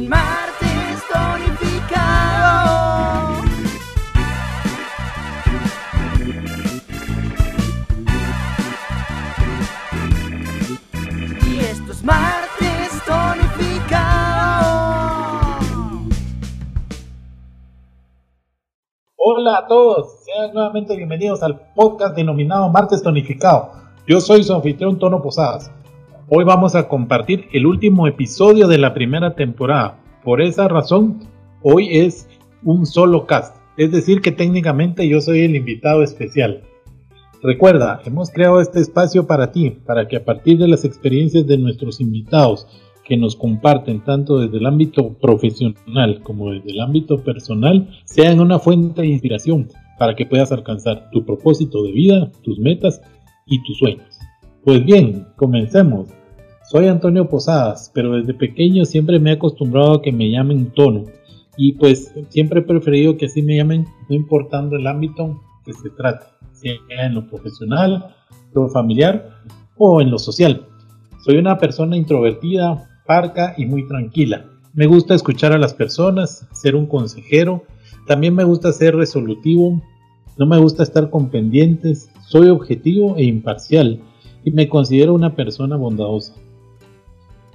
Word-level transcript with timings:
Martes 0.00 1.02
tonificado. 1.12 1.82
Y 11.46 11.58
esto 11.58 11.92
es 11.92 12.02
martes 12.02 13.02
tonificado. 13.04 14.08
Hola 19.16 19.58
a 19.58 19.66
todos, 19.66 20.24
sean 20.24 20.54
nuevamente 20.54 20.96
bienvenidos 20.96 21.42
al 21.42 21.60
podcast 21.74 22.16
denominado 22.16 22.70
Martes 22.70 23.02
Tonificado. 23.02 23.72
Yo 24.06 24.22
soy 24.22 24.42
su 24.42 24.54
anfitrión 24.54 24.98
Tono 24.98 25.20
Posadas. 25.20 25.70
Hoy 26.34 26.44
vamos 26.44 26.74
a 26.74 26.88
compartir 26.88 27.48
el 27.52 27.66
último 27.66 28.06
episodio 28.06 28.66
de 28.66 28.78
la 28.78 28.94
primera 28.94 29.34
temporada. 29.34 30.02
Por 30.24 30.40
esa 30.40 30.66
razón, 30.66 31.20
hoy 31.60 31.98
es 31.98 32.26
un 32.64 32.86
solo 32.86 33.26
cast, 33.26 33.54
es 33.76 33.92
decir 33.92 34.22
que 34.22 34.32
técnicamente 34.32 35.06
yo 35.06 35.20
soy 35.20 35.40
el 35.40 35.56
invitado 35.56 36.02
especial. 36.02 36.62
Recuerda, 37.42 38.00
hemos 38.06 38.30
creado 38.30 38.62
este 38.62 38.80
espacio 38.80 39.26
para 39.26 39.52
ti, 39.52 39.76
para 39.84 40.08
que 40.08 40.16
a 40.16 40.24
partir 40.24 40.56
de 40.56 40.68
las 40.68 40.86
experiencias 40.86 41.46
de 41.46 41.58
nuestros 41.58 42.00
invitados, 42.00 42.66
que 43.04 43.18
nos 43.18 43.36
comparten 43.36 44.00
tanto 44.00 44.38
desde 44.38 44.56
el 44.56 44.64
ámbito 44.64 45.12
profesional 45.20 46.22
como 46.22 46.50
desde 46.52 46.70
el 46.70 46.80
ámbito 46.80 47.22
personal, 47.22 47.90
sean 48.06 48.40
una 48.40 48.58
fuente 48.58 49.02
de 49.02 49.08
inspiración 49.08 49.68
para 49.98 50.16
que 50.16 50.24
puedas 50.24 50.50
alcanzar 50.50 51.10
tu 51.10 51.26
propósito 51.26 51.82
de 51.82 51.92
vida, 51.92 52.32
tus 52.42 52.58
metas 52.58 53.02
y 53.44 53.62
tus 53.64 53.76
sueños. 53.76 54.18
Pues 54.64 54.82
bien, 54.82 55.26
comencemos. 55.36 56.08
Soy 56.72 56.88
Antonio 56.88 57.28
Posadas, 57.28 57.90
pero 57.92 58.12
desde 58.12 58.32
pequeño 58.32 58.86
siempre 58.86 59.18
me 59.18 59.28
he 59.28 59.34
acostumbrado 59.34 59.92
a 59.92 60.00
que 60.00 60.10
me 60.10 60.30
llamen 60.30 60.70
Tono. 60.70 61.04
Y 61.54 61.74
pues 61.74 62.14
siempre 62.30 62.60
he 62.60 62.62
preferido 62.62 63.18
que 63.18 63.26
así 63.26 63.42
me 63.42 63.58
llamen, 63.58 63.86
no 64.08 64.16
importando 64.16 64.76
el 64.76 64.86
ámbito 64.86 65.38
que 65.66 65.74
se 65.74 65.90
trate, 65.90 66.24
sea 66.52 66.76
en 66.88 67.14
lo 67.14 67.28
profesional, 67.28 68.14
lo 68.54 68.70
familiar 68.70 69.34
o 69.76 70.00
en 70.00 70.10
lo 70.10 70.18
social. 70.18 70.66
Soy 71.22 71.36
una 71.36 71.58
persona 71.58 71.94
introvertida, 71.94 72.88
parca 73.06 73.52
y 73.58 73.66
muy 73.66 73.86
tranquila. 73.86 74.46
Me 74.72 74.86
gusta 74.86 75.14
escuchar 75.14 75.52
a 75.52 75.58
las 75.58 75.74
personas, 75.74 76.48
ser 76.52 76.74
un 76.74 76.86
consejero. 76.86 77.64
También 78.06 78.34
me 78.34 78.44
gusta 78.44 78.72
ser 78.72 78.96
resolutivo. 78.96 79.78
No 80.38 80.46
me 80.46 80.56
gusta 80.56 80.84
estar 80.84 81.10
con 81.10 81.28
pendientes. 81.28 82.10
Soy 82.26 82.48
objetivo 82.48 83.16
e 83.18 83.24
imparcial 83.24 84.00
y 84.42 84.52
me 84.52 84.70
considero 84.70 85.12
una 85.12 85.36
persona 85.36 85.76
bondadosa. 85.76 86.32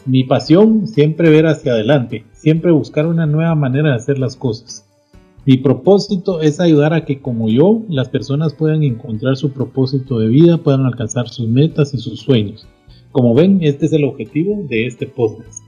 Mi 0.08 0.24
pasión 0.24 0.88
siempre 0.88 1.30
ver 1.30 1.48
hacia 1.48 1.74
adelante, 1.74 2.24
siempre 2.32 2.72
buscar 2.72 3.08
una 3.08 3.26
nueva 3.26 3.56
manera 3.56 3.90
de 3.90 3.96
hacer 3.96 4.18
las 4.18 4.38
cosas. 4.38 4.88
Mi 5.46 5.58
propósito 5.58 6.40
es 6.40 6.62
ayudar 6.62 6.94
a 6.94 7.04
que 7.04 7.20
como 7.20 7.50
yo 7.50 7.82
las 7.90 8.08
personas 8.08 8.54
puedan 8.54 8.84
encontrar 8.84 9.36
su 9.36 9.52
propósito 9.52 10.20
de 10.20 10.30
vida, 10.30 10.60
puedan 10.60 10.86
alcanzar 10.86 11.28
sus 11.28 11.50
metas 11.50 11.94
y 11.94 11.98
sus 11.98 12.22
sueños. 12.22 12.66
Como 13.12 13.34
ven, 13.34 13.60
este 13.62 13.88
es 13.88 13.92
el 13.92 14.06
objetivo 14.06 14.66
de 14.70 14.88
este 14.88 15.08
podcast. 15.08 15.62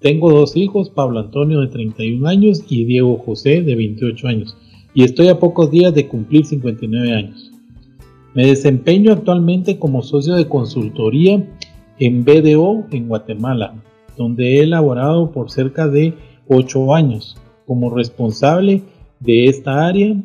Tengo 0.00 0.28
dos 0.32 0.56
hijos, 0.56 0.90
Pablo 0.90 1.20
Antonio 1.20 1.60
de 1.60 1.68
31 1.68 2.26
años 2.26 2.64
y 2.68 2.84
Diego 2.86 3.18
José 3.18 3.62
de 3.62 3.76
28 3.76 4.26
años, 4.26 4.56
y 4.92 5.04
estoy 5.04 5.28
a 5.28 5.38
pocos 5.38 5.70
días 5.70 5.94
de 5.94 6.08
cumplir 6.08 6.44
59 6.44 7.14
años. 7.14 7.52
Me 8.34 8.44
desempeño 8.44 9.12
actualmente 9.12 9.78
como 9.78 10.02
socio 10.02 10.34
de 10.34 10.48
consultoría 10.48 11.46
en 11.98 12.24
BDO 12.24 12.86
en 12.90 13.08
Guatemala, 13.08 13.74
donde 14.16 14.56
he 14.56 14.62
elaborado 14.62 15.32
por 15.32 15.50
cerca 15.50 15.88
de 15.88 16.14
8 16.48 16.94
años 16.94 17.36
como 17.66 17.90
responsable 17.90 18.82
de 19.20 19.46
esta 19.46 19.86
área 19.86 20.16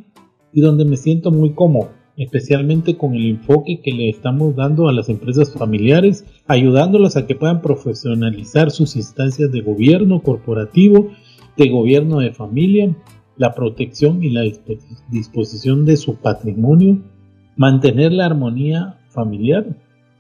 y 0.52 0.62
donde 0.62 0.86
me 0.86 0.98
siento 0.98 1.32
muy 1.32 1.52
cómodo, 1.52 1.90
especialmente 2.18 2.98
con 2.98 3.16
el 3.16 3.28
enfoque 3.28 3.82
que 3.82 3.92
le 3.92 4.10
estamos 4.10 4.56
dando 4.56 4.90
a 4.90 4.94
las 4.94 5.10
empresas 5.10 5.54
familiares, 5.54 6.26
ayudándolas 6.48 7.16
a 7.16 7.26
que 7.26 7.36
puedan 7.36 7.62
profesionalizar 7.62 8.72
sus 8.72 8.96
instancias 8.96 9.52
de 9.52 9.62
gobierno 9.62 10.22
corporativo, 10.22 11.10
de 11.56 11.70
gobierno 11.70 12.20
de 12.20 12.32
familia, 12.32 12.96
la 13.38 13.54
protección 13.54 14.22
y 14.24 14.32
la 14.32 14.44
disposición 15.10 15.86
de 15.86 15.96
su 15.96 16.16
patrimonio, 16.16 17.00
mantener 17.56 18.12
la 18.12 18.26
armonía 18.26 18.98
familiar 19.10 19.66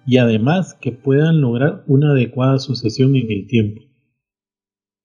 y 0.09 0.17
además 0.17 0.73
que 0.73 0.91
puedan 0.91 1.39
lograr 1.39 1.83
una 1.85 2.13
adecuada 2.13 2.57
sucesión 2.57 3.15
en 3.15 3.31
el 3.31 3.45
tiempo. 3.45 3.83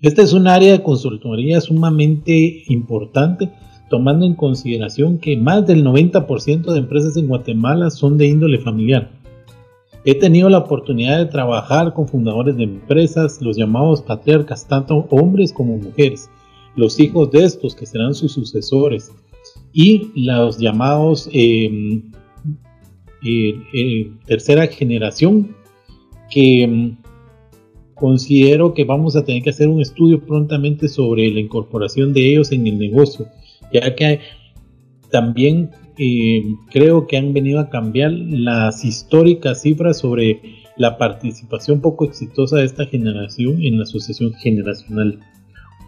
Esta 0.01 0.23
es 0.23 0.33
un 0.33 0.49
área 0.49 0.73
de 0.73 0.83
consultoría 0.83 1.61
sumamente 1.61 2.63
importante, 2.69 3.53
tomando 3.91 4.25
en 4.25 4.35
consideración 4.35 5.19
que 5.19 5.37
más 5.37 5.67
del 5.67 5.85
90% 5.85 6.73
de 6.73 6.79
empresas 6.79 7.19
en 7.19 7.29
Guatemala 7.29 7.91
son 7.91 8.17
de 8.17 8.29
índole 8.29 8.59
familiar. 8.61 9.11
He 10.07 10.15
tenido 10.15 10.49
la 10.49 10.57
oportunidad 10.61 11.19
de 11.19 11.27
trabajar 11.27 11.93
con 11.93 12.09
fundadores 12.09 12.57
de 12.57 12.65
empresas, 12.65 13.43
los 13.43 13.59
llamados 13.59 14.01
patriarcas, 14.01 14.67
tanto 14.67 15.07
hombres 15.11 15.53
como 15.53 15.77
mujeres, 15.77 16.31
los 16.77 16.99
hijos 16.99 17.31
de 17.31 17.45
estos 17.45 17.75
que 17.75 17.85
serán 17.85 18.15
sus 18.15 18.33
sucesores, 18.33 19.13
y 19.71 20.13
los 20.15 20.57
llamados 20.57 21.29
eh, 21.31 22.01
tercera 24.27 24.67
generación 24.67 25.57
que 26.31 26.67
mm, 26.67 27.05
considero 27.95 28.75
que 28.75 28.85
vamos 28.85 29.17
a 29.17 29.25
tener 29.25 29.43
que 29.43 29.51
hacer 29.51 29.69
un 29.69 29.81
estudio 29.81 30.21
prontamente 30.21 30.89
sobre 30.89 31.31
la 31.31 31.41
incorporación 31.41 32.13
de 32.13 32.33
ellos 32.33 32.53
en 32.53 32.67
el 32.67 32.79
negocio, 32.79 33.27
ya 33.73 33.95
que 33.95 34.21
también 35.11 35.71
eh, 35.97 36.43
creo 36.71 37.07
que 37.07 37.17
han 37.17 37.33
venido 37.33 37.61
a 37.61 37.71
cambiar 37.71 38.11
las 38.13 38.85
históricas 38.85 39.63
cifras 39.63 39.99
sobre 39.99 40.43
la 40.77 40.99
participación 40.99 41.81
poco 41.81 42.05
exitosa 42.05 42.57
de 42.57 42.65
esta 42.65 42.87
generación 42.87 43.63
en 43.63 43.79
la 43.79 43.85
asociación 43.85 44.33
generacional. 44.35 45.21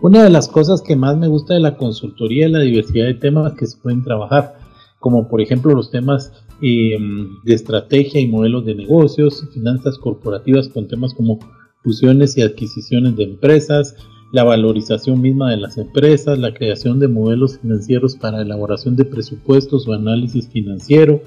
Una 0.01 0.23
de 0.23 0.31
las 0.31 0.47
cosas 0.47 0.83
que 0.83 0.95
más 0.95 1.17
me 1.17 1.27
gusta 1.27 1.55
de 1.55 1.61
la 1.61 1.77
consultoría 1.77 2.47
es 2.47 2.53
la 2.53 2.61
diversidad 2.61 3.07
de 3.07 3.15
temas 3.15 3.55
que 3.55 3.67
se 3.67 3.79
pueden 3.79 4.05
trabajar, 4.05 4.55
como 5.01 5.27
por 5.27 5.41
ejemplo 5.41 5.75
los 5.75 5.91
temas 5.91 6.33
eh, 6.63 6.99
de 7.45 7.55
estrategia 7.55 8.21
y 8.21 8.29
modelos 8.29 8.65
de 8.65 8.75
negocios, 8.75 9.47
finanzas 9.53 9.99
corporativas 9.99 10.69
con 10.69 10.89
temas 10.89 11.15
como 11.15 11.39
fusiones 11.83 12.37
y 12.37 12.43
adquisiciones 12.43 13.17
de 13.17 13.25
empresas, 13.25 13.95
la 14.33 14.45
valorización 14.45 15.21
misma 15.21 15.51
de 15.51 15.59
las 15.59 15.79
empresas, 15.79 16.39
la 16.39 16.53
creación 16.53 16.99
de 16.99 17.09
modelos 17.09 17.59
financieros 17.59 18.17
para 18.17 18.43
elaboración 18.43 18.97
de 18.97 19.05
presupuestos 19.05 19.87
o 19.87 19.93
análisis 19.93 20.49
financiero, 20.49 21.23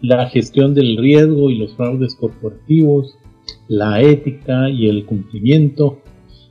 la 0.00 0.28
gestión 0.28 0.74
del 0.74 0.96
riesgo 0.96 1.50
y 1.50 1.58
los 1.58 1.74
fraudes 1.74 2.14
corporativos, 2.14 3.16
la 3.68 4.02
ética 4.02 4.68
y 4.68 4.88
el 4.88 5.04
cumplimiento, 5.04 6.00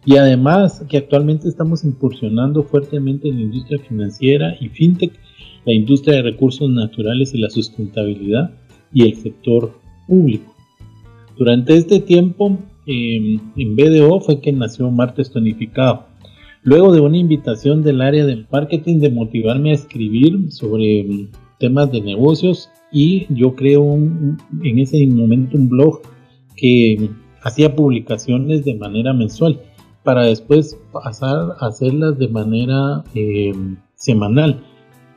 y 0.06 0.18
además 0.18 0.84
que 0.88 0.98
actualmente 0.98 1.50
estamos 1.50 1.84
incursionando 1.84 2.64
fuertemente 2.64 3.28
en 3.28 3.36
la 3.36 3.42
industria 3.42 3.80
financiera 3.80 4.56
y 4.60 4.70
fintech 4.70 5.20
la 5.66 5.74
industria 5.74 6.18
de 6.18 6.24
recursos 6.24 6.70
naturales 6.70 7.34
y 7.34 7.40
la 7.40 7.50
sustentabilidad 7.50 8.52
y 8.94 9.04
el 9.04 9.16
sector 9.16 9.80
público. 10.08 10.54
Durante 11.38 11.76
este 11.76 12.00
tiempo 12.00 12.58
em, 12.86 13.40
en 13.56 13.76
BDO 13.76 14.20
fue 14.20 14.42
que 14.42 14.52
nació 14.52 14.90
Martes 14.92 15.32
Tonificado. 15.32 16.08
Luego 16.64 16.92
de 16.92 17.00
una 17.00 17.18
invitación 17.18 17.84
del 17.84 18.02
área 18.02 18.26
del 18.26 18.46
marketing 18.52 19.00
de 19.00 19.10
motivarme 19.10 19.72
a 19.72 19.76
escribir 19.76 20.52
sobre 20.52 21.02
em, 21.02 21.28
temas 21.60 21.92
de 21.92 22.02
negocios 22.02 22.70
y 22.92 23.28
yo 23.34 23.56
creo 23.56 23.96
en 23.96 24.80
ese 24.80 25.06
momento 25.08 25.58
un 25.58 25.70
blog 25.70 26.02
que 26.56 27.10
hacía 27.42 27.76
publicaciones 27.76 28.66
de 28.66 28.76
manera 28.76 29.14
mensual 29.14 29.62
para 30.04 30.24
después 30.24 30.78
pasar 30.92 31.56
a 31.60 31.68
hacerlas 31.68 32.18
de 32.18 32.28
manera 32.28 33.04
em, 33.14 33.78
semanal. 33.96 34.64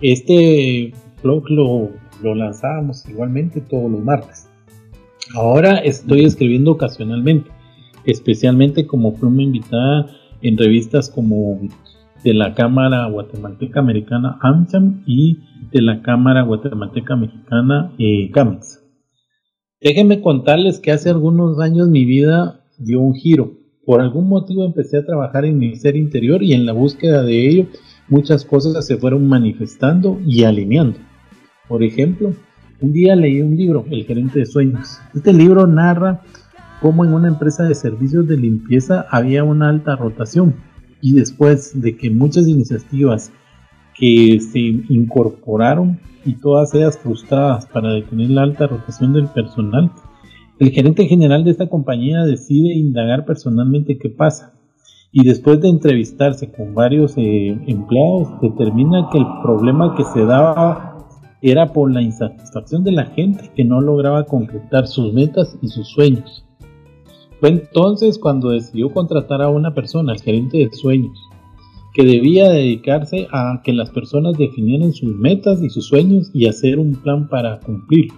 Este 0.03 0.93
blog 1.23 1.49
lo, 1.49 1.91
lanzábamos 2.35 3.09
igualmente 3.09 3.61
todos 3.61 3.89
los 3.89 4.03
martes. 4.03 4.49
Ahora 5.35 5.79
estoy 5.79 6.25
escribiendo 6.25 6.73
ocasionalmente, 6.73 7.51
especialmente 8.05 8.85
como 8.85 9.15
pluma 9.15 9.43
invitada 9.43 10.07
en 10.43 10.59
revistas 10.59 11.09
como 11.09 11.61
de 12.25 12.35
la 12.35 12.53
Cámara 12.55 13.07
Guatemalteca 13.07 13.79
Americana 13.79 14.39
AmCham 14.41 15.05
y 15.07 15.39
de 15.71 15.83
la 15.83 16.03
Cámara 16.03 16.43
Guatemalteca 16.43 17.15
Mexicana 17.15 17.93
eh, 17.99 18.31
Déjenme 19.81 20.21
contarles 20.21 20.81
que 20.81 20.91
hace 20.91 21.11
algunos 21.11 21.61
años 21.61 21.89
mi 21.89 22.05
vida 22.05 22.65
dio 22.77 23.01
un 23.01 23.15
giro. 23.15 23.55
Por 23.85 24.01
algún 24.01 24.29
motivo 24.29 24.65
empecé 24.65 24.99
a 24.99 25.07
trabajar 25.07 25.45
en 25.45 25.59
mi 25.59 25.77
ser 25.77 25.97
interior 25.97 26.43
y 26.43 26.55
en 26.55 26.67
la 26.67 26.73
búsqueda 26.73 27.23
de 27.23 27.49
ello 27.49 27.67
muchas 28.09 28.45
cosas 28.45 28.87
se 28.87 28.97
fueron 28.97 29.29
manifestando 29.29 30.21
y 30.27 30.45
alineando. 30.45 30.99
Por 31.69 31.83
ejemplo, 31.83 32.35
un 32.81 32.93
día 32.93 33.15
leí 33.15 33.41
un 33.41 33.57
libro, 33.57 33.85
El 33.91 34.05
gerente 34.05 34.41
de 34.41 34.47
sueños. 34.47 34.99
Este 35.15 35.33
libro 35.33 35.67
narra 35.67 36.23
cómo 36.81 37.05
en 37.05 37.15
una 37.15 37.29
empresa 37.29 37.63
de 37.65 37.75
servicios 37.75 38.27
de 38.27 38.37
limpieza 38.37 39.07
había 39.09 39.45
una 39.45 39.69
alta 39.69 39.95
rotación 39.95 40.55
y 41.01 41.15
después 41.15 41.81
de 41.81 41.97
que 41.97 42.11
muchas 42.11 42.49
iniciativas 42.49 43.33
que 43.95 44.41
se 44.41 44.59
incorporaron 44.59 46.01
y 46.25 46.35
todas 46.35 46.75
ellas 46.75 46.99
frustradas 46.99 47.67
para 47.67 47.93
detener 47.93 48.31
la 48.31 48.43
alta 48.43 48.67
rotación 48.67 49.13
del 49.13 49.29
personal, 49.29 49.93
el 50.59 50.71
gerente 50.71 51.07
general 51.07 51.45
de 51.45 51.53
esta 51.53 51.69
compañía 51.69 52.25
decide 52.25 52.75
indagar 52.75 53.25
personalmente 53.25 53.99
qué 53.99 54.09
pasa 54.09 54.55
y 55.13 55.25
después 55.25 55.61
de 55.61 55.69
entrevistarse 55.69 56.51
con 56.51 56.75
varios 56.75 57.15
eh, 57.19 57.49
empleados 57.67 58.29
determina 58.41 59.09
que 59.13 59.19
el 59.19 59.27
problema 59.43 59.95
que 59.95 60.05
se 60.05 60.25
daba 60.25 61.07
era 61.43 61.73
por 61.73 61.93
la 61.93 62.01
insatisfacción 62.01 62.83
de 62.83 62.93
la 62.93 63.05
gente 63.07 63.51
que 63.55 63.65
no 63.65 63.83
lograba 63.83 64.25
concretar 64.25 64.87
sus 64.87 65.13
metas 65.13 65.59
y 65.61 65.69
sus 65.69 65.89
sueños. 65.89 66.47
Fue 67.41 67.51
entonces 67.51 68.19
cuando 68.19 68.51
decidió 68.51 68.91
contratar 68.91 69.43
a 69.43 69.51
una 69.51 69.75
persona, 69.75 70.13
el 70.13 70.23
gerente 70.23 70.59
de 70.59 70.73
sueños, 70.73 71.19
que 71.93 72.05
debía 72.05 72.49
dedicarse 72.49 73.27
a 73.33 73.61
que 73.63 73.75
las 73.75 73.91
personas 73.91 74.39
definieran 74.39 74.95
sus 74.95 75.15
metas 75.15 75.61
y 75.61 75.69
sus 75.69 75.89
sueños 75.89 76.31
y 76.33 76.47
hacer 76.47 76.79
un 76.79 76.95
plan 76.95 77.29
para 77.29 77.61
cumplirlo, 77.61 78.15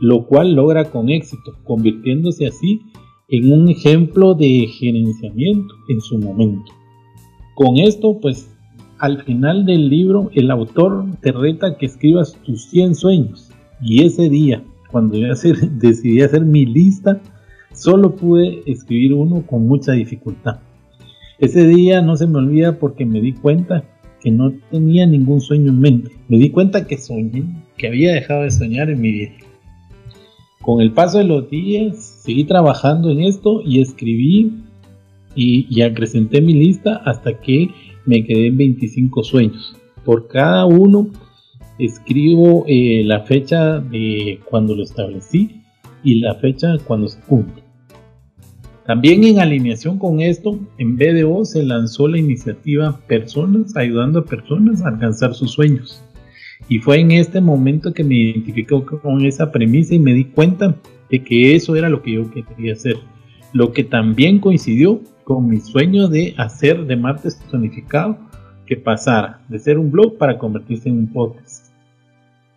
lo 0.00 0.26
cual 0.26 0.54
logra 0.54 0.84
con 0.84 1.08
éxito, 1.08 1.54
convirtiéndose 1.64 2.46
así 2.46 2.82
en 3.32 3.50
un 3.50 3.70
ejemplo 3.70 4.34
de 4.34 4.68
gerenciamiento 4.78 5.74
en 5.88 6.00
su 6.02 6.18
momento. 6.18 6.70
Con 7.54 7.78
esto, 7.78 8.18
pues, 8.20 8.54
al 8.98 9.22
final 9.24 9.64
del 9.64 9.88
libro, 9.88 10.30
el 10.34 10.50
autor 10.50 11.06
te 11.22 11.32
reta 11.32 11.78
que 11.78 11.86
escribas 11.86 12.38
tus 12.44 12.66
100 12.66 12.94
sueños. 12.94 13.50
Y 13.80 14.04
ese 14.04 14.28
día, 14.28 14.62
cuando 14.90 15.16
yo 15.16 15.28
decidí 15.78 16.20
hacer 16.20 16.44
mi 16.44 16.66
lista, 16.66 17.22
solo 17.72 18.14
pude 18.14 18.60
escribir 18.66 19.14
uno 19.14 19.46
con 19.46 19.66
mucha 19.66 19.92
dificultad. 19.92 20.60
Ese 21.38 21.66
día 21.66 22.02
no 22.02 22.16
se 22.16 22.26
me 22.26 22.36
olvida 22.36 22.78
porque 22.78 23.06
me 23.06 23.22
di 23.22 23.32
cuenta 23.32 23.82
que 24.20 24.30
no 24.30 24.52
tenía 24.70 25.06
ningún 25.06 25.40
sueño 25.40 25.70
en 25.70 25.80
mente. 25.80 26.10
Me 26.28 26.36
di 26.36 26.50
cuenta 26.50 26.86
que 26.86 26.98
soñé, 26.98 27.44
que 27.78 27.88
había 27.88 28.12
dejado 28.12 28.42
de 28.42 28.50
soñar 28.50 28.90
en 28.90 29.00
mi 29.00 29.10
vida. 29.10 29.32
Con 30.62 30.80
el 30.80 30.92
paso 30.92 31.18
de 31.18 31.24
los 31.24 31.50
días, 31.50 32.20
seguí 32.22 32.44
trabajando 32.44 33.10
en 33.10 33.22
esto 33.22 33.62
y 33.64 33.80
escribí 33.82 34.52
y, 35.34 35.82
acrecenté 35.82 36.40
mi 36.40 36.52
lista 36.52 37.02
hasta 37.04 37.40
que 37.40 37.68
me 38.06 38.24
quedé 38.24 38.46
en 38.46 38.56
25 38.58 39.24
sueños. 39.24 39.76
Por 40.04 40.28
cada 40.28 40.64
uno 40.66 41.08
escribo 41.78 42.64
eh, 42.68 43.02
la 43.04 43.22
fecha 43.22 43.80
de 43.80 44.38
cuando 44.48 44.76
lo 44.76 44.84
establecí 44.84 45.62
y 46.04 46.20
la 46.20 46.36
fecha 46.36 46.76
cuando 46.86 47.08
se 47.08 47.20
cumple. 47.22 47.62
También 48.86 49.24
en 49.24 49.40
alineación 49.40 49.98
con 49.98 50.20
esto, 50.20 50.60
en 50.78 50.96
BDO 50.96 51.44
se 51.44 51.64
lanzó 51.64 52.06
la 52.06 52.18
iniciativa 52.18 53.00
Personas 53.08 53.76
ayudando 53.76 54.20
a 54.20 54.24
personas 54.24 54.82
a 54.82 54.88
alcanzar 54.88 55.34
sus 55.34 55.50
sueños. 55.52 56.04
Y 56.68 56.78
fue 56.78 57.00
en 57.00 57.12
este 57.12 57.40
momento 57.40 57.92
que 57.92 58.04
me 58.04 58.14
identificó 58.14 58.84
con 58.84 59.24
esa 59.24 59.50
premisa 59.50 59.94
y 59.94 59.98
me 59.98 60.14
di 60.14 60.24
cuenta 60.24 60.76
de 61.10 61.22
que 61.22 61.54
eso 61.54 61.76
era 61.76 61.88
lo 61.88 62.02
que 62.02 62.12
yo 62.12 62.30
quería 62.30 62.72
hacer. 62.72 62.96
Lo 63.52 63.72
que 63.72 63.84
también 63.84 64.38
coincidió 64.38 65.00
con 65.24 65.48
mi 65.48 65.60
sueño 65.60 66.08
de 66.08 66.34
hacer 66.38 66.86
de 66.86 66.96
martes 66.96 67.38
tonificado 67.50 68.18
que 68.66 68.76
pasara 68.76 69.44
de 69.48 69.58
ser 69.58 69.78
un 69.78 69.90
blog 69.90 70.16
para 70.16 70.38
convertirse 70.38 70.88
en 70.88 70.98
un 70.98 71.12
podcast. 71.12 71.72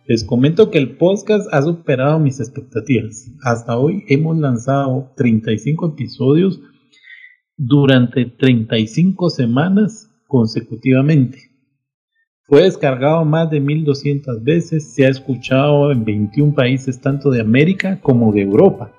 Les 0.06 0.22
comento 0.22 0.70
que 0.70 0.78
el 0.78 0.96
podcast 0.96 1.52
ha 1.52 1.62
superado 1.62 2.18
mis 2.20 2.38
expectativas. 2.38 3.28
Hasta 3.42 3.76
hoy 3.76 4.04
hemos 4.08 4.38
lanzado 4.38 5.10
35 5.16 5.94
episodios 5.94 6.60
durante 7.56 8.24
35 8.26 9.30
semanas 9.30 10.08
consecutivamente. 10.28 11.55
Fue 12.48 12.62
descargado 12.62 13.24
más 13.24 13.50
de 13.50 13.58
1200 13.58 14.44
veces, 14.44 14.94
se 14.94 15.04
ha 15.04 15.08
escuchado 15.08 15.90
en 15.90 16.04
21 16.04 16.54
países 16.54 17.00
tanto 17.00 17.30
de 17.30 17.40
América 17.40 17.98
como 18.00 18.32
de 18.32 18.42
Europa. 18.42 18.92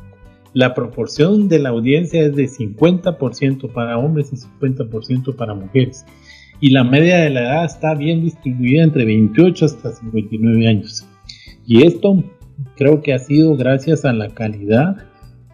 La 0.52 0.74
proporción 0.74 1.48
de 1.48 1.60
la 1.60 1.70
audiencia 1.70 2.26
es 2.26 2.36
de 2.36 2.50
50% 2.50 3.72
para 3.72 3.98
hombres 4.00 4.34
y 4.34 4.36
50% 4.36 5.34
para 5.38 5.54
mujeres. 5.54 6.06
Y 6.60 6.72
la 6.72 6.84
media 6.84 7.20
de 7.20 7.30
la 7.30 7.44
edad 7.44 7.66
está 7.66 7.96
bien 7.96 8.22
distribuida 8.22 8.84
entre 8.84 9.06
28 9.06 9.64
hasta 9.64 9.94
59 9.94 10.68
años. 10.68 11.08
Y 11.66 11.88
esto 11.88 12.22
creo 12.76 13.02
que 13.02 13.14
ha 13.14 13.20
sido 13.20 13.56
gracias 13.56 14.04
a 14.04 14.12
la 14.12 14.28
calidad 14.28 14.98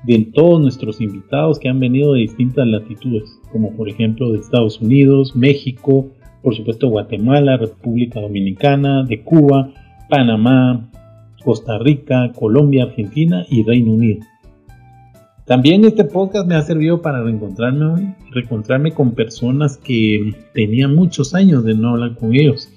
de 0.03 0.31
todos 0.33 0.59
nuestros 0.59 0.99
invitados 0.99 1.59
que 1.59 1.69
han 1.69 1.79
venido 1.79 2.13
de 2.13 2.21
distintas 2.21 2.65
latitudes, 2.65 3.39
como 3.51 3.71
por 3.75 3.87
ejemplo 3.87 4.31
de 4.31 4.39
Estados 4.39 4.81
Unidos, 4.81 5.35
México, 5.35 6.11
por 6.43 6.55
supuesto 6.55 6.89
Guatemala, 6.89 7.57
República 7.57 8.19
Dominicana, 8.19 9.03
de 9.03 9.21
Cuba, 9.23 9.69
Panamá, 10.09 10.89
Costa 11.43 11.79
Rica, 11.79 12.31
Colombia, 12.33 12.83
Argentina 12.83 13.45
y 13.49 13.63
Reino 13.63 13.93
Unido. 13.93 14.25
También 15.45 15.83
este 15.83 16.05
podcast 16.05 16.47
me 16.47 16.55
ha 16.55 16.61
servido 16.61 17.01
para 17.01 17.21
reencontrarme, 17.21 18.15
reencontrarme 18.31 18.91
con 18.91 19.11
personas 19.11 19.77
que 19.77 20.33
tenía 20.53 20.87
muchos 20.87 21.33
años 21.33 21.65
de 21.65 21.73
no 21.73 21.89
hablar 21.89 22.15
con 22.15 22.33
ellos. 22.33 22.69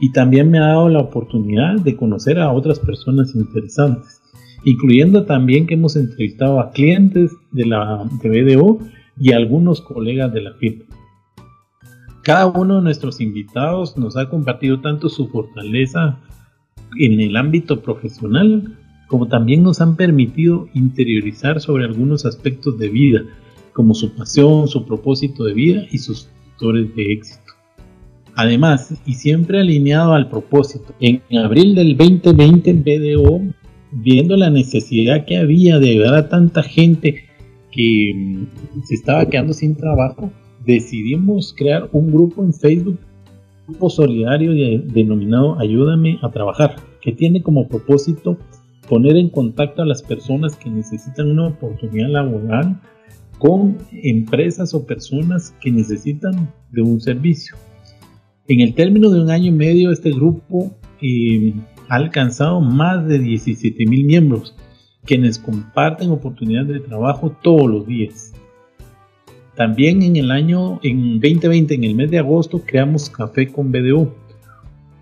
Y 0.00 0.12
también 0.12 0.50
me 0.50 0.58
ha 0.58 0.68
dado 0.68 0.88
la 0.88 1.00
oportunidad 1.00 1.76
de 1.80 1.96
conocer 1.96 2.38
a 2.38 2.52
otras 2.52 2.78
personas 2.78 3.34
interesantes, 3.34 4.20
incluyendo 4.64 5.24
también 5.24 5.66
que 5.66 5.74
hemos 5.74 5.96
entrevistado 5.96 6.60
a 6.60 6.70
clientes 6.72 7.32
de 7.52 7.66
la 7.66 8.06
de 8.22 8.28
BDO 8.28 8.78
y 9.18 9.32
algunos 9.32 9.80
colegas 9.80 10.32
de 10.32 10.42
la 10.42 10.52
firma. 10.54 10.84
Cada 12.30 12.46
uno 12.46 12.76
de 12.76 12.82
nuestros 12.82 13.20
invitados 13.20 13.96
nos 13.96 14.16
ha 14.16 14.28
compartido 14.28 14.80
tanto 14.80 15.08
su 15.08 15.26
fortaleza 15.26 16.16
en 16.96 17.20
el 17.20 17.36
ámbito 17.36 17.82
profesional 17.82 18.78
como 19.08 19.26
también 19.26 19.64
nos 19.64 19.80
han 19.80 19.96
permitido 19.96 20.68
interiorizar 20.72 21.60
sobre 21.60 21.86
algunos 21.86 22.24
aspectos 22.26 22.78
de 22.78 22.88
vida, 22.88 23.22
como 23.72 23.94
su 23.94 24.14
pasión, 24.14 24.68
su 24.68 24.86
propósito 24.86 25.42
de 25.42 25.54
vida 25.54 25.86
y 25.90 25.98
sus 25.98 26.28
factores 26.50 26.94
de 26.94 27.14
éxito. 27.14 27.52
Además, 28.36 28.94
y 29.04 29.14
siempre 29.14 29.58
alineado 29.58 30.12
al 30.12 30.28
propósito, 30.28 30.94
en 31.00 31.20
abril 31.36 31.74
del 31.74 31.96
2020 31.96 32.72
BDO, 32.74 33.40
viendo 33.90 34.36
la 34.36 34.50
necesidad 34.50 35.24
que 35.24 35.36
había 35.36 35.80
de 35.80 35.90
ayudar 35.90 36.14
a 36.14 36.28
tanta 36.28 36.62
gente 36.62 37.24
que 37.72 38.12
mm, 38.14 38.82
se 38.84 38.94
estaba 38.94 39.26
quedando 39.26 39.52
sin 39.52 39.74
trabajo, 39.74 40.30
decidimos 40.64 41.54
crear 41.56 41.88
un 41.92 42.12
grupo 42.12 42.44
en 42.44 42.52
Facebook, 42.52 42.98
un 43.66 43.74
grupo 43.74 43.90
solidario 43.90 44.52
denominado 44.86 45.58
Ayúdame 45.58 46.18
a 46.22 46.30
Trabajar, 46.30 46.76
que 47.00 47.12
tiene 47.12 47.42
como 47.42 47.68
propósito 47.68 48.36
poner 48.88 49.16
en 49.16 49.28
contacto 49.28 49.82
a 49.82 49.86
las 49.86 50.02
personas 50.02 50.56
que 50.56 50.70
necesitan 50.70 51.30
una 51.30 51.48
oportunidad 51.48 52.08
laboral 52.08 52.80
con 53.38 53.78
empresas 53.92 54.74
o 54.74 54.84
personas 54.84 55.54
que 55.60 55.70
necesitan 55.70 56.52
de 56.70 56.82
un 56.82 57.00
servicio. 57.00 57.56
En 58.48 58.60
el 58.60 58.74
término 58.74 59.10
de 59.10 59.22
un 59.22 59.30
año 59.30 59.46
y 59.46 59.52
medio, 59.52 59.92
este 59.92 60.10
grupo 60.10 60.72
eh, 61.00 61.54
ha 61.88 61.94
alcanzado 61.94 62.60
más 62.60 63.06
de 63.06 63.18
17 63.18 63.86
mil 63.86 64.04
miembros, 64.04 64.54
quienes 65.04 65.38
comparten 65.38 66.10
oportunidades 66.10 66.68
de 66.68 66.80
trabajo 66.80 67.34
todos 67.42 67.70
los 67.70 67.86
días. 67.86 68.34
También 69.60 70.00
en 70.00 70.16
el 70.16 70.30
año, 70.30 70.80
en 70.82 71.20
2020, 71.20 71.74
en 71.74 71.84
el 71.84 71.94
mes 71.94 72.10
de 72.10 72.18
agosto, 72.18 72.62
creamos 72.66 73.10
Café 73.10 73.48
con 73.48 73.70
BDO, 73.70 74.10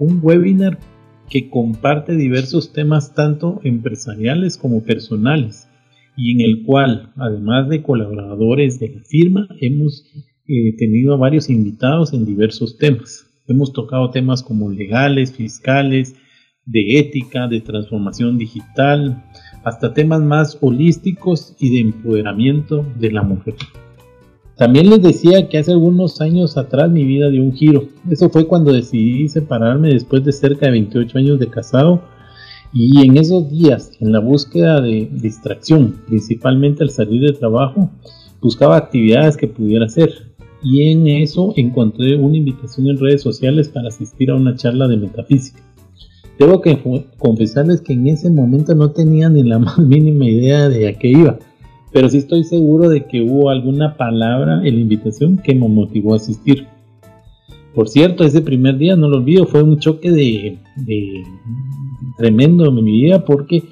un 0.00 0.18
webinar 0.20 0.80
que 1.30 1.48
comparte 1.48 2.16
diversos 2.16 2.72
temas 2.72 3.14
tanto 3.14 3.60
empresariales 3.62 4.56
como 4.56 4.82
personales 4.82 5.68
y 6.16 6.32
en 6.32 6.40
el 6.40 6.64
cual, 6.64 7.12
además 7.14 7.68
de 7.68 7.82
colaboradores 7.82 8.80
de 8.80 8.96
la 8.96 9.04
firma, 9.04 9.46
hemos 9.60 10.04
eh, 10.48 10.74
tenido 10.76 11.14
a 11.14 11.18
varios 11.18 11.50
invitados 11.50 12.12
en 12.12 12.26
diversos 12.26 12.78
temas. 12.78 13.30
Hemos 13.46 13.72
tocado 13.72 14.10
temas 14.10 14.42
como 14.42 14.72
legales, 14.72 15.32
fiscales, 15.32 16.16
de 16.66 16.98
ética, 16.98 17.46
de 17.46 17.60
transformación 17.60 18.38
digital, 18.38 19.22
hasta 19.62 19.94
temas 19.94 20.20
más 20.20 20.58
holísticos 20.60 21.54
y 21.60 21.74
de 21.74 21.78
empoderamiento 21.78 22.84
de 22.98 23.12
la 23.12 23.22
mujer. 23.22 23.54
También 24.58 24.90
les 24.90 25.00
decía 25.00 25.48
que 25.48 25.58
hace 25.58 25.70
algunos 25.70 26.20
años 26.20 26.56
atrás 26.56 26.90
mi 26.90 27.04
vida 27.04 27.30
dio 27.30 27.44
un 27.44 27.52
giro. 27.52 27.84
Eso 28.10 28.28
fue 28.28 28.48
cuando 28.48 28.72
decidí 28.72 29.28
separarme 29.28 29.90
después 29.90 30.24
de 30.24 30.32
cerca 30.32 30.66
de 30.66 30.72
28 30.72 31.16
años 31.16 31.38
de 31.38 31.46
casado 31.46 32.02
y 32.72 33.06
en 33.06 33.16
esos 33.16 33.48
días, 33.48 33.92
en 34.00 34.10
la 34.10 34.18
búsqueda 34.18 34.80
de 34.80 35.08
distracción, 35.12 36.00
principalmente 36.08 36.82
al 36.82 36.90
salir 36.90 37.22
de 37.22 37.38
trabajo, 37.38 37.88
buscaba 38.42 38.76
actividades 38.76 39.36
que 39.36 39.46
pudiera 39.46 39.86
hacer. 39.86 40.10
Y 40.60 40.90
en 40.90 41.06
eso 41.06 41.54
encontré 41.56 42.16
una 42.16 42.36
invitación 42.36 42.88
en 42.88 42.98
redes 42.98 43.22
sociales 43.22 43.68
para 43.68 43.88
asistir 43.88 44.30
a 44.30 44.34
una 44.34 44.56
charla 44.56 44.88
de 44.88 44.96
metafísica. 44.96 45.62
Debo 46.36 46.60
que 46.60 46.82
confesarles 47.16 47.80
que 47.80 47.92
en 47.92 48.08
ese 48.08 48.28
momento 48.28 48.74
no 48.74 48.90
tenía 48.90 49.28
ni 49.28 49.44
la 49.44 49.58
más 49.60 49.78
mínima 49.78 50.26
idea 50.26 50.68
de 50.68 50.88
a 50.88 50.98
qué 50.98 51.10
iba 51.10 51.38
pero 51.92 52.08
sí 52.08 52.18
estoy 52.18 52.44
seguro 52.44 52.88
de 52.88 53.06
que 53.06 53.22
hubo 53.22 53.50
alguna 53.50 53.96
palabra 53.96 54.60
en 54.64 54.74
la 54.74 54.80
invitación 54.80 55.38
que 55.38 55.54
me 55.54 55.68
motivó 55.68 56.14
a 56.14 56.16
asistir. 56.16 56.66
Por 57.74 57.88
cierto, 57.88 58.24
ese 58.24 58.40
primer 58.40 58.76
día, 58.76 58.96
no 58.96 59.08
lo 59.08 59.18
olvido, 59.18 59.46
fue 59.46 59.62
un 59.62 59.78
choque 59.78 60.58
tremendo 62.16 62.68
en 62.68 62.74
mi 62.74 62.92
vida 63.02 63.24
porque 63.24 63.62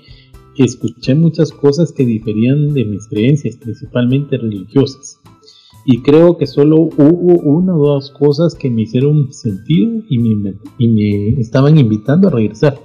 escuché 0.57 1.15
muchas 1.15 1.53
cosas 1.53 1.93
que 1.93 2.07
diferían 2.07 2.73
de 2.73 2.85
mis 2.85 3.07
creencias, 3.09 3.57
principalmente 3.57 4.39
religiosas. 4.39 5.21
Y 5.85 6.03
creo 6.03 6.37
que 6.37 6.47
solo 6.47 6.77
hubo 6.79 7.41
una 7.43 7.77
o 7.77 7.87
dos 7.87 8.11
cosas 8.11 8.55
que 8.55 8.71
me 8.71 8.83
hicieron 8.83 9.33
sentido 9.33 10.03
y 10.09 10.19
me, 10.19 10.55
y 10.79 10.89
me 10.89 11.41
estaban 11.41 11.79
invitando 11.79 12.29
a 12.29 12.33
regresar. 12.33 12.79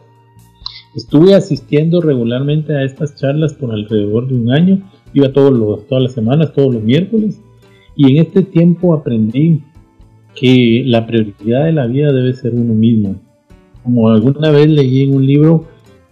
Estuve 0.95 1.33
asistiendo 1.35 2.01
regularmente 2.01 2.75
a 2.75 2.83
estas 2.83 3.15
charlas 3.15 3.53
por 3.53 3.71
alrededor 3.71 4.27
de 4.27 4.35
un 4.35 4.51
año, 4.51 4.91
iba 5.13 5.31
todos 5.31 5.53
los, 5.53 5.87
todas 5.87 6.03
las 6.03 6.13
semanas, 6.13 6.53
todos 6.53 6.73
los 6.73 6.83
miércoles, 6.83 7.41
y 7.95 8.11
en 8.11 8.25
este 8.25 8.43
tiempo 8.43 8.93
aprendí 8.93 9.61
que 10.35 10.83
la 10.85 11.05
prioridad 11.05 11.65
de 11.65 11.73
la 11.73 11.87
vida 11.87 12.11
debe 12.11 12.33
ser 12.33 12.53
uno 12.53 12.73
mismo. 12.73 13.15
Como 13.83 14.09
alguna 14.09 14.51
vez 14.51 14.69
leí 14.69 15.03
en 15.03 15.15
un 15.15 15.25
libro 15.25 15.65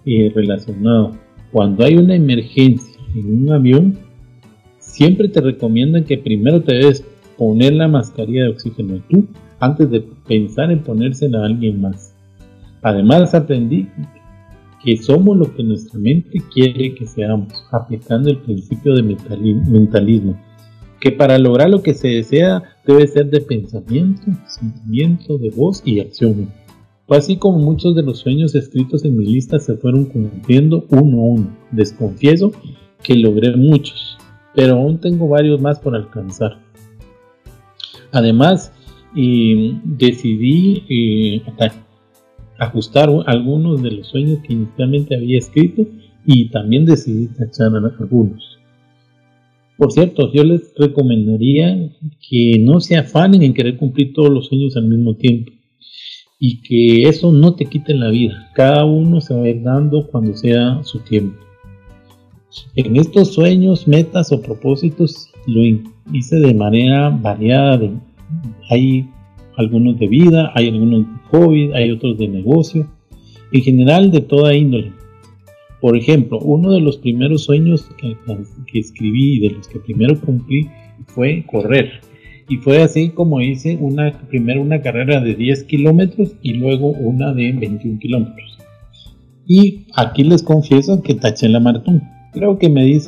eh, 0.06 0.32
relacionado, 0.34 1.12
cuando 1.52 1.86
hay 1.86 1.96
una 1.96 2.16
emergencia 2.16 3.00
en 3.16 3.44
un 3.44 3.52
avión, 3.52 3.98
siempre 4.80 5.30
te 5.30 5.42
recomiendan 5.42 6.04
que 6.04 6.18
primero 6.18 6.62
te 6.62 6.76
debes 6.76 7.06
poner 7.38 7.74
la 7.74 7.88
mascarilla 7.88 8.44
de 8.44 8.50
oxígeno 8.50 9.02
tú 9.10 9.26
antes 9.60 9.90
de 9.90 10.04
pensar 10.28 10.72
en 10.72 10.80
ponérsela 10.80 11.40
a 11.40 11.46
alguien 11.46 11.82
más. 11.82 12.14
Además 12.82 13.34
aprendí 13.34 13.88
que 14.84 14.98
somos 14.98 15.38
lo 15.38 15.54
que 15.54 15.64
nuestra 15.64 16.00
mente 16.00 16.42
quiere 16.54 16.96
que 16.96 17.06
seamos, 17.06 17.54
aplicando 17.72 18.30
el 18.30 18.38
principio 18.38 18.96
de 18.96 19.04
mentalismo, 19.04 20.40
que 21.00 21.12
para 21.12 21.38
lograr 21.38 21.70
lo 21.70 21.82
que 21.82 21.94
se 21.94 22.08
desea 22.10 22.64
debe 22.86 23.08
ser 23.08 23.30
de 23.30 23.42
pensamiento, 23.42 24.24
sentimiento, 24.48 25.38
de 25.38 25.50
voz 25.50 25.82
y 25.86 26.00
acción. 26.00 26.50
Fue 27.08 27.18
así 27.18 27.38
como 27.38 27.58
muchos 27.58 27.96
de 27.96 28.04
los 28.04 28.20
sueños 28.20 28.54
escritos 28.56 29.04
en 29.04 29.18
mi 29.18 29.26
lista 29.26 29.60
se 29.60 29.76
fueron 29.76 30.06
cumpliendo 30.06 30.86
uno 30.90 31.18
a 31.18 31.26
uno. 31.26 31.58
Desconfieso 31.72 32.52
que 33.02 33.16
logré 33.16 33.56
muchos, 33.56 34.18
pero 34.54 34.76
aún 34.76 35.00
tengo 35.00 35.28
varios 35.28 35.60
más 35.60 35.80
por 35.80 35.96
alcanzar. 35.96 36.60
Además, 38.12 38.72
decidí 39.14 40.84
eh, 40.90 41.42
ajustar 42.60 43.10
algunos 43.26 43.82
de 43.82 43.92
los 43.92 44.08
sueños 44.08 44.40
que 44.46 44.54
inicialmente 44.54 45.16
había 45.16 45.40
escrito 45.40 45.88
y 46.26 46.50
también 46.50 46.86
decidí 46.86 47.28
tachar 47.28 47.72
algunos. 48.00 48.60
Por 49.78 49.94
cierto, 49.94 50.32
yo 50.34 50.44
les 50.44 50.74
recomendaría 50.78 51.90
que 52.30 52.60
no 52.60 52.82
se 52.82 52.98
afanen 52.98 53.42
en 53.44 53.54
querer 53.54 53.78
cumplir 53.78 54.14
todos 54.14 54.30
los 54.30 54.48
sueños 54.48 54.76
al 54.76 54.86
mismo 54.86 55.16
tiempo 55.16 55.54
y 56.38 56.62
que 56.62 57.04
eso 57.04 57.32
no 57.32 57.56
te 57.56 57.66
quite 57.66 57.94
la 57.94 58.10
vida. 58.10 58.50
Cada 58.54 58.84
uno 58.86 59.22
se 59.22 59.34
va 59.34 59.44
a 59.44 59.50
ir 59.50 59.64
dando 59.64 60.08
cuando 60.08 60.36
sea 60.36 60.84
su 60.84 61.00
tiempo. 61.00 61.38
En 62.76 62.96
estos 62.98 63.34
sueños, 63.34 63.88
metas 63.88 64.32
o 64.32 64.42
propósitos 64.42 65.30
lo 65.46 65.62
hice 66.12 66.38
de 66.38 66.54
manera 66.54 67.10
variada. 67.10 67.90
Hay 68.70 69.08
algunos 69.60 70.00
de 70.00 70.08
vida, 70.08 70.52
hay 70.56 70.70
algunos 70.70 71.02
de 71.02 71.20
hobby, 71.32 71.72
hay 71.74 71.92
otros 71.92 72.18
de 72.18 72.30
negocio, 72.30 72.88
en 73.52 73.62
general 73.62 74.10
de 74.10 74.22
toda 74.22 74.56
índole. 74.56 74.94
Por 75.82 75.98
ejemplo, 75.98 76.40
uno 76.40 76.72
de 76.72 76.80
los 76.80 76.98
primeros 76.98 77.44
sueños 77.44 77.90
que, 77.98 78.16
escribí 78.80 79.36
y 79.36 79.40
de 79.40 79.56
los 79.56 79.68
que 79.68 79.80
primero 79.80 80.20
cumplí 80.20 80.70
fue 81.08 81.44
correr. 81.46 82.02
Y 82.48 82.58
fue 82.58 82.82
así 82.82 83.10
como 83.10 83.42
hice 83.42 83.78
una, 83.80 84.12
primero 84.30 84.62
una 84.62 84.82
carrera 84.82 85.20
de 85.20 85.36
10 85.36 85.66
kilómetros 85.66 86.36
y 86.42 86.54
luego 86.54 86.88
una 86.92 87.34
de 87.34 87.52
21 87.52 88.00
kilómetros. 88.00 88.58
Y 89.46 89.88
aquí 89.94 90.24
les 90.24 90.42
confieso 90.42 91.02
que 91.02 91.16
taché 91.16 91.50
la 91.50 91.60
maratón. 91.60 92.02
Creo 92.32 92.58
que 92.58 92.70
me 92.70 92.86
di 92.86 93.00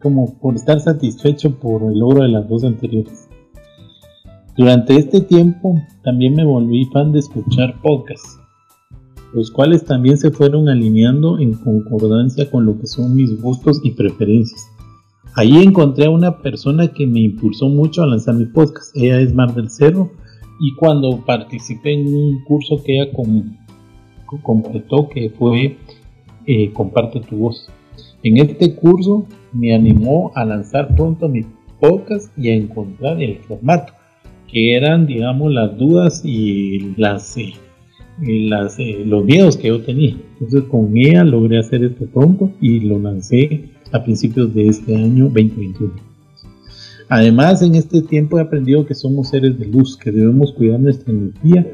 como 0.00 0.38
por 0.38 0.56
estar 0.56 0.78
satisfecho 0.80 1.58
por 1.58 1.82
el 1.90 1.98
logro 1.98 2.22
de 2.22 2.28
las 2.28 2.48
dos 2.48 2.64
anteriores. 2.64 3.28
Durante 4.56 4.94
este 4.96 5.20
tiempo 5.20 5.82
también 6.04 6.36
me 6.36 6.44
volví 6.44 6.84
fan 6.92 7.10
de 7.10 7.18
escuchar 7.18 7.74
podcasts, 7.82 8.38
los 9.32 9.50
cuales 9.50 9.84
también 9.84 10.16
se 10.16 10.30
fueron 10.30 10.68
alineando 10.68 11.40
en 11.40 11.54
concordancia 11.54 12.48
con 12.48 12.64
lo 12.64 12.78
que 12.78 12.86
son 12.86 13.16
mis 13.16 13.42
gustos 13.42 13.80
y 13.82 13.90
preferencias. 13.90 14.70
Ahí 15.34 15.60
encontré 15.60 16.06
a 16.06 16.10
una 16.10 16.38
persona 16.38 16.86
que 16.86 17.04
me 17.04 17.18
impulsó 17.18 17.68
mucho 17.68 18.04
a 18.04 18.06
lanzar 18.06 18.36
mi 18.36 18.44
podcast. 18.44 18.96
Ella 18.96 19.18
es 19.18 19.34
Mar 19.34 19.52
del 19.54 19.70
Cerro 19.70 20.12
y 20.60 20.72
cuando 20.76 21.24
participé 21.24 21.94
en 21.94 22.14
un 22.14 22.44
curso 22.44 22.80
que 22.84 23.00
ella 23.00 23.10
completó 24.40 25.08
que 25.08 25.30
fue 25.30 25.78
eh, 26.46 26.72
Comparte 26.72 27.18
tu 27.18 27.38
voz. 27.38 27.68
En 28.22 28.36
este 28.36 28.76
curso 28.76 29.26
me 29.52 29.74
animó 29.74 30.30
a 30.36 30.44
lanzar 30.44 30.94
pronto 30.94 31.28
mi 31.28 31.44
podcast 31.80 32.30
y 32.38 32.50
a 32.50 32.54
encontrar 32.54 33.20
el 33.20 33.38
formato 33.38 33.93
que 34.54 34.76
eran, 34.76 35.06
digamos, 35.06 35.52
las 35.52 35.76
dudas 35.76 36.22
y 36.24 36.94
las, 36.96 37.36
eh, 37.36 37.54
eh, 38.22 39.04
los 39.04 39.24
miedos 39.24 39.56
que 39.56 39.68
yo 39.68 39.82
tenía. 39.82 40.16
Entonces 40.34 40.62
con 40.70 40.96
ella 40.96 41.24
logré 41.24 41.58
hacer 41.58 41.82
esto 41.82 42.06
pronto 42.06 42.52
y 42.60 42.78
lo 42.80 43.00
lancé 43.00 43.64
a 43.92 44.04
principios 44.04 44.54
de 44.54 44.68
este 44.68 44.94
año 44.94 45.24
2021. 45.24 45.94
Además, 47.08 47.62
en 47.62 47.74
este 47.74 48.00
tiempo 48.00 48.38
he 48.38 48.42
aprendido 48.42 48.86
que 48.86 48.94
somos 48.94 49.28
seres 49.28 49.58
de 49.58 49.66
luz, 49.66 49.96
que 49.96 50.12
debemos 50.12 50.52
cuidar 50.52 50.78
nuestra 50.78 51.12
energía 51.12 51.66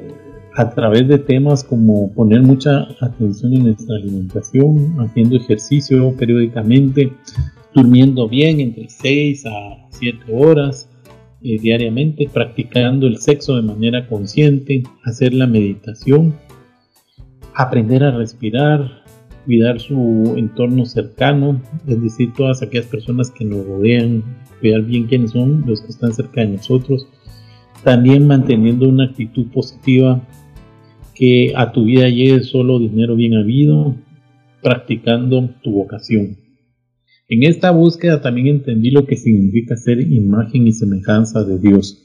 a 0.56 0.70
través 0.70 1.06
de 1.06 1.18
temas 1.18 1.62
como 1.62 2.12
poner 2.12 2.42
mucha 2.42 2.88
atención 3.00 3.52
en 3.54 3.64
nuestra 3.64 3.96
alimentación, 3.96 4.96
haciendo 4.98 5.36
ejercicio 5.36 6.14
periódicamente, 6.16 7.12
durmiendo 7.74 8.26
bien 8.26 8.58
entre 8.58 8.88
6 8.88 9.44
a 9.46 9.86
7 9.90 10.18
horas, 10.32 10.88
eh, 11.42 11.58
diariamente, 11.58 12.28
practicando 12.32 13.06
el 13.06 13.18
sexo 13.18 13.56
de 13.56 13.62
manera 13.62 14.06
consciente, 14.06 14.82
hacer 15.04 15.32
la 15.32 15.46
meditación, 15.46 16.34
aprender 17.54 18.04
a 18.04 18.10
respirar, 18.10 19.02
cuidar 19.46 19.80
su 19.80 20.34
entorno 20.36 20.84
cercano, 20.84 21.60
es 21.86 22.02
decir, 22.02 22.32
todas 22.34 22.62
aquellas 22.62 22.86
personas 22.86 23.30
que 23.30 23.44
nos 23.44 23.66
rodean, 23.66 24.22
cuidar 24.60 24.82
bien 24.82 25.06
quiénes 25.06 25.30
son 25.30 25.64
los 25.66 25.80
que 25.80 25.88
están 25.88 26.12
cerca 26.12 26.42
de 26.42 26.48
nosotros, 26.48 27.08
también 27.84 28.26
manteniendo 28.26 28.88
una 28.88 29.04
actitud 29.04 29.46
positiva, 29.46 30.20
que 31.14 31.52
a 31.56 31.72
tu 31.72 31.84
vida 31.84 32.08
llegue 32.08 32.40
solo 32.40 32.78
dinero 32.78 33.14
bien 33.14 33.34
habido, 33.34 33.94
practicando 34.62 35.50
tu 35.62 35.72
vocación. 35.72 36.36
En 37.32 37.44
esta 37.44 37.70
búsqueda 37.70 38.20
también 38.20 38.48
entendí 38.48 38.90
lo 38.90 39.06
que 39.06 39.14
significa 39.14 39.76
ser 39.76 40.00
imagen 40.00 40.66
y 40.66 40.72
semejanza 40.72 41.44
de 41.44 41.60
Dios. 41.60 42.02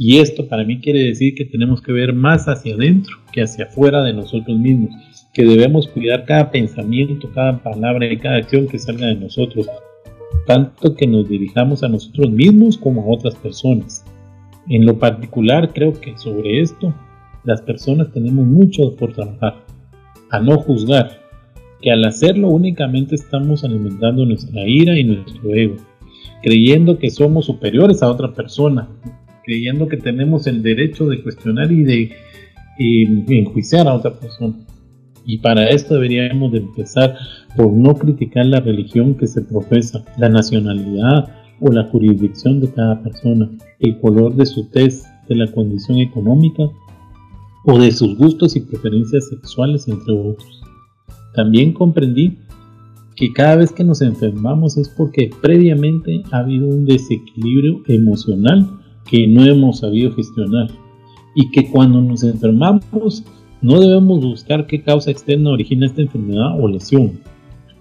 Y 0.00 0.18
esto 0.18 0.48
para 0.48 0.64
mí 0.64 0.80
quiere 0.80 1.04
decir 1.04 1.36
que 1.36 1.44
tenemos 1.44 1.80
que 1.80 1.92
ver 1.92 2.12
más 2.12 2.48
hacia 2.48 2.74
adentro 2.74 3.16
que 3.32 3.42
hacia 3.42 3.66
afuera 3.66 4.02
de 4.02 4.12
nosotros 4.12 4.58
mismos, 4.58 4.90
que 5.32 5.44
debemos 5.44 5.86
cuidar 5.86 6.24
cada 6.24 6.50
pensamiento, 6.50 7.30
cada 7.32 7.62
palabra 7.62 8.12
y 8.12 8.16
cada 8.16 8.38
acción 8.38 8.66
que 8.66 8.80
salga 8.80 9.06
de 9.06 9.14
nosotros, 9.14 9.68
tanto 10.44 10.96
que 10.96 11.06
nos 11.06 11.28
dirijamos 11.28 11.84
a 11.84 11.88
nosotros 11.88 12.32
mismos 12.32 12.76
como 12.76 13.02
a 13.02 13.14
otras 13.14 13.36
personas. 13.36 14.04
En 14.68 14.86
lo 14.86 14.98
particular 14.98 15.72
creo 15.72 15.92
que 15.92 16.18
sobre 16.18 16.60
esto 16.60 16.92
las 17.44 17.62
personas 17.62 18.10
tenemos 18.10 18.44
mucho 18.44 18.96
por 18.96 19.12
trabajar, 19.12 19.64
a 20.30 20.40
no 20.40 20.58
juzgar, 20.58 21.23
que 21.84 21.92
al 21.92 22.02
hacerlo 22.06 22.48
únicamente 22.48 23.14
estamos 23.14 23.62
alimentando 23.62 24.24
nuestra 24.24 24.66
ira 24.66 24.98
y 24.98 25.04
nuestro 25.04 25.54
ego, 25.54 25.76
creyendo 26.42 26.98
que 26.98 27.10
somos 27.10 27.44
superiores 27.44 28.02
a 28.02 28.10
otra 28.10 28.32
persona, 28.32 28.88
creyendo 29.44 29.86
que 29.86 29.98
tenemos 29.98 30.46
el 30.46 30.62
derecho 30.62 31.06
de 31.06 31.22
cuestionar 31.22 31.70
y 31.70 31.84
de 31.84 32.10
enjuiciar 33.28 33.86
a 33.86 33.92
otra 33.92 34.18
persona. 34.18 34.54
Y 35.26 35.38
para 35.38 35.68
esto 35.68 35.92
deberíamos 35.92 36.52
de 36.52 36.58
empezar 36.60 37.18
por 37.54 37.70
no 37.70 37.94
criticar 37.96 38.46
la 38.46 38.60
religión 38.60 39.14
que 39.14 39.26
se 39.26 39.42
profesa, 39.42 40.02
la 40.16 40.30
nacionalidad 40.30 41.28
o 41.60 41.70
la 41.70 41.84
jurisdicción 41.84 42.60
de 42.60 42.72
cada 42.72 43.02
persona, 43.02 43.50
el 43.80 44.00
color 44.00 44.34
de 44.34 44.46
su 44.46 44.70
test, 44.70 45.04
de 45.28 45.36
la 45.36 45.52
condición 45.52 45.98
económica 45.98 46.62
o 47.66 47.78
de 47.78 47.92
sus 47.92 48.16
gustos 48.16 48.56
y 48.56 48.60
preferencias 48.60 49.28
sexuales, 49.28 49.86
entre 49.86 50.14
otros. 50.14 50.63
También 51.34 51.72
comprendí 51.72 52.38
que 53.16 53.32
cada 53.32 53.56
vez 53.56 53.72
que 53.72 53.84
nos 53.84 54.02
enfermamos 54.02 54.76
es 54.76 54.88
porque 54.88 55.30
previamente 55.40 56.22
ha 56.30 56.38
habido 56.38 56.66
un 56.66 56.84
desequilibrio 56.84 57.82
emocional 57.86 58.68
que 59.08 59.26
no 59.26 59.44
hemos 59.44 59.80
sabido 59.80 60.12
gestionar 60.12 60.68
y 61.34 61.50
que 61.50 61.70
cuando 61.70 62.00
nos 62.00 62.22
enfermamos 62.22 63.24
no 63.62 63.80
debemos 63.80 64.20
buscar 64.20 64.66
qué 64.66 64.82
causa 64.82 65.10
externa 65.10 65.50
origina 65.50 65.86
esta 65.86 66.02
enfermedad 66.02 66.60
o 66.60 66.68
lesión. 66.68 67.20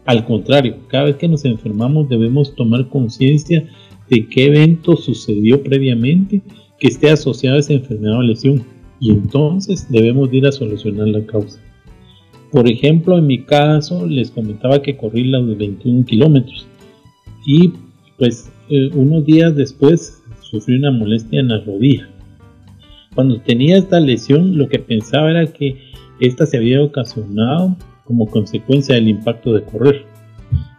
Al 0.05 0.25
contrario, 0.25 0.77
cada 0.88 1.05
vez 1.05 1.15
que 1.17 1.27
nos 1.27 1.45
enfermamos 1.45 2.10
debemos 2.10 2.55
tomar 2.55 2.89
conciencia 2.89 3.67
de 4.10 4.27
qué 4.27 4.45
evento 4.45 4.95
sucedió 4.95 5.63
previamente 5.63 6.41
que 6.79 6.88
esté 6.88 7.10
asociado 7.10 7.57
a 7.57 7.60
esa 7.60 7.74
enfermedad 7.74 8.19
o 8.19 8.24
lesión 8.24 8.63
y 9.00 9.12
entonces 9.12 9.88
debemos 9.89 10.31
ir 10.33 10.45
a 10.48 10.51
solucionar 10.51 11.07
la 11.07 11.25
causa. 11.25 11.60
Por 12.53 12.69
ejemplo, 12.69 13.17
en 13.17 13.25
mi 13.25 13.39
caso 13.45 14.05
les 14.05 14.29
comentaba 14.29 14.79
que 14.83 14.95
corrí 14.95 15.24
los 15.24 15.57
21 15.57 16.05
kilómetros 16.05 16.67
y 17.48 17.74
pues 18.19 18.51
eh, 18.69 18.91
unos 18.93 19.25
días 19.25 19.55
después 19.55 20.22
sufrí 20.39 20.75
una 20.75 20.91
molestia 20.91 21.39
en 21.39 21.48
la 21.48 21.62
rodilla. 21.62 22.07
Cuando 23.15 23.41
tenía 23.41 23.79
esta 23.79 24.00
lesión 24.00 24.55
lo 24.55 24.69
que 24.69 24.77
pensaba 24.77 25.31
era 25.31 25.51
que 25.51 25.77
esta 26.19 26.45
se 26.45 26.57
había 26.57 26.83
ocasionado 26.83 27.75
como 28.03 28.27
consecuencia 28.27 28.93
del 28.93 29.07
impacto 29.07 29.53
de 29.53 29.63
correr. 29.63 30.05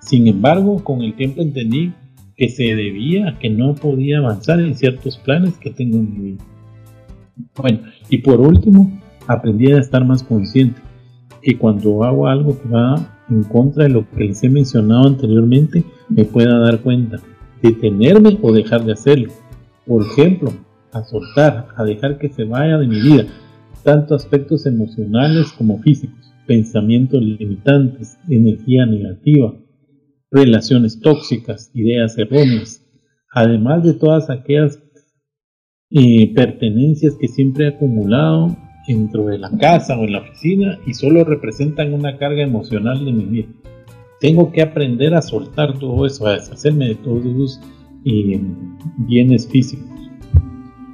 Sin 0.00 0.28
embargo, 0.28 0.84
con 0.84 1.02
el 1.02 1.16
tiempo 1.16 1.42
entendí 1.42 1.92
que 2.36 2.50
se 2.50 2.76
debía 2.76 3.30
a 3.30 3.38
que 3.40 3.50
no 3.50 3.74
podía 3.74 4.18
avanzar 4.18 4.60
en 4.60 4.76
ciertos 4.76 5.18
planes 5.18 5.58
que 5.58 5.70
tengo 5.70 5.98
en 5.98 6.12
mi 6.12 6.30
vida. 6.30 6.44
Bueno, 7.56 7.80
y 8.08 8.18
por 8.18 8.40
último, 8.40 8.96
aprendí 9.26 9.72
a 9.72 9.80
estar 9.80 10.04
más 10.04 10.22
consciente 10.22 10.83
que 11.44 11.58
cuando 11.58 12.02
hago 12.04 12.26
algo 12.26 12.60
que 12.60 12.68
va 12.68 13.24
en 13.28 13.44
contra 13.44 13.84
de 13.84 13.90
lo 13.90 14.08
que 14.10 14.24
les 14.24 14.42
he 14.42 14.48
mencionado 14.48 15.06
anteriormente, 15.06 15.84
me 16.08 16.24
pueda 16.24 16.58
dar 16.58 16.80
cuenta, 16.80 17.20
detenerme 17.62 18.38
o 18.42 18.52
dejar 18.52 18.84
de 18.84 18.92
hacerlo. 18.92 19.32
Por 19.86 20.02
ejemplo, 20.02 20.52
a 20.92 21.02
soltar, 21.04 21.68
a 21.76 21.84
dejar 21.84 22.18
que 22.18 22.28
se 22.28 22.44
vaya 22.44 22.78
de 22.78 22.86
mi 22.86 23.00
vida, 23.00 23.26
tanto 23.82 24.14
aspectos 24.14 24.66
emocionales 24.66 25.52
como 25.52 25.78
físicos 25.80 26.24
pensamientos 26.46 27.22
limitantes, 27.22 28.18
energía 28.28 28.86
negativa, 28.86 29.54
relaciones 30.30 31.00
tóxicas, 31.00 31.70
ideas 31.74 32.18
erróneas, 32.18 32.84
además 33.32 33.84
de 33.84 33.94
todas 33.94 34.30
aquellas 34.30 34.82
eh, 35.90 36.32
pertenencias 36.34 37.16
que 37.18 37.28
siempre 37.28 37.66
he 37.66 37.68
acumulado 37.68 38.56
dentro 38.86 39.26
de 39.26 39.38
la 39.38 39.50
casa 39.58 39.98
o 39.98 40.04
en 40.04 40.12
la 40.12 40.20
oficina 40.20 40.78
y 40.86 40.94
solo 40.94 41.24
representan 41.24 41.94
una 41.94 42.16
carga 42.16 42.42
emocional 42.42 43.04
de 43.04 43.12
mi 43.12 43.24
vida. 43.24 43.48
Tengo 44.20 44.52
que 44.52 44.62
aprender 44.62 45.14
a 45.14 45.22
soltar 45.22 45.78
todo 45.78 46.06
eso, 46.06 46.26
a 46.26 46.34
deshacerme 46.34 46.88
de 46.88 46.94
todos 46.96 47.24
esos 47.24 47.60
eh, 48.04 48.40
bienes 48.98 49.48
físicos. 49.48 49.86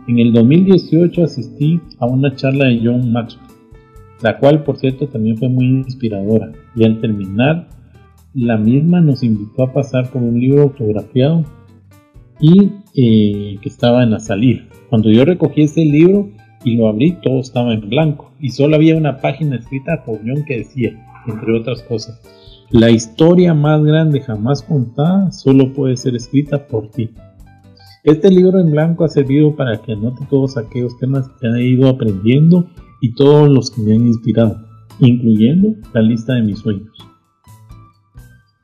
En 0.09 0.19
el 0.19 0.33
2018 0.33 1.25
asistí 1.25 1.81
a 1.99 2.07
una 2.07 2.35
charla 2.35 2.67
de 2.67 2.81
John 2.83 3.13
Maxwell 3.13 3.51
la 4.23 4.39
cual 4.39 4.65
por 4.65 4.79
cierto 4.79 5.09
también 5.09 5.37
fue 5.37 5.49
muy 5.49 5.67
inspiradora 5.67 6.53
y 6.77 6.85
al 6.85 7.01
terminar 7.01 7.69
la 8.35 8.57
misma 8.57 9.01
nos 9.01 9.23
invitó 9.23 9.65
a 9.65 9.73
pasar 9.73 10.11
por 10.11 10.23
un 10.23 10.41
libro 10.41 10.63
autografiado 10.63 11.45
y 12.41 12.71
eh, 12.95 13.59
que 13.61 13.69
estaba 13.69 14.03
en 14.03 14.13
la 14.13 14.21
salida. 14.21 14.67
Cuando 14.89 15.11
yo 15.11 15.25
recogí 15.25 15.63
ese 15.63 15.85
libro 15.85 16.31
y 16.65 16.77
lo 16.77 16.89
abrí, 16.89 17.17
todo 17.23 17.41
estaba 17.41 17.73
en 17.73 17.89
blanco 17.89 18.33
y 18.41 18.51
solo 18.51 18.77
había 18.77 18.97
una 18.97 19.19
página 19.19 19.57
escrita 19.57 20.05
por 20.05 20.19
John 20.19 20.45
que 20.47 20.59
decía, 20.59 20.93
entre 21.27 21.59
otras 21.59 21.83
cosas, 21.83 22.21
la 22.71 22.91
historia 22.91 23.53
más 23.55 23.83
grande 23.83 24.21
jamás 24.21 24.63
contada 24.63 25.33
solo 25.33 25.73
puede 25.73 25.97
ser 25.97 26.15
escrita 26.15 26.67
por 26.67 26.89
ti. 26.91 27.11
Este 28.05 28.31
libro 28.31 28.61
en 28.61 28.71
blanco 28.71 29.05
ha 29.05 29.09
servido 29.09 29.57
para 29.57 29.83
que 29.83 29.93
anote 29.93 30.25
todos 30.31 30.57
aquellos 30.57 30.97
temas 30.99 31.29
que 31.41 31.49
he 31.49 31.65
ido 31.65 31.89
aprendiendo 31.89 32.71
y 33.01 33.15
todos 33.15 33.49
los 33.49 33.71
que 33.71 33.83
me 33.83 33.95
han 33.95 34.07
inspirado, 34.07 34.57
incluyendo 35.01 35.75
la 35.93 36.01
lista 36.01 36.35
de 36.35 36.43
mis 36.43 36.61
sueños. 36.61 36.97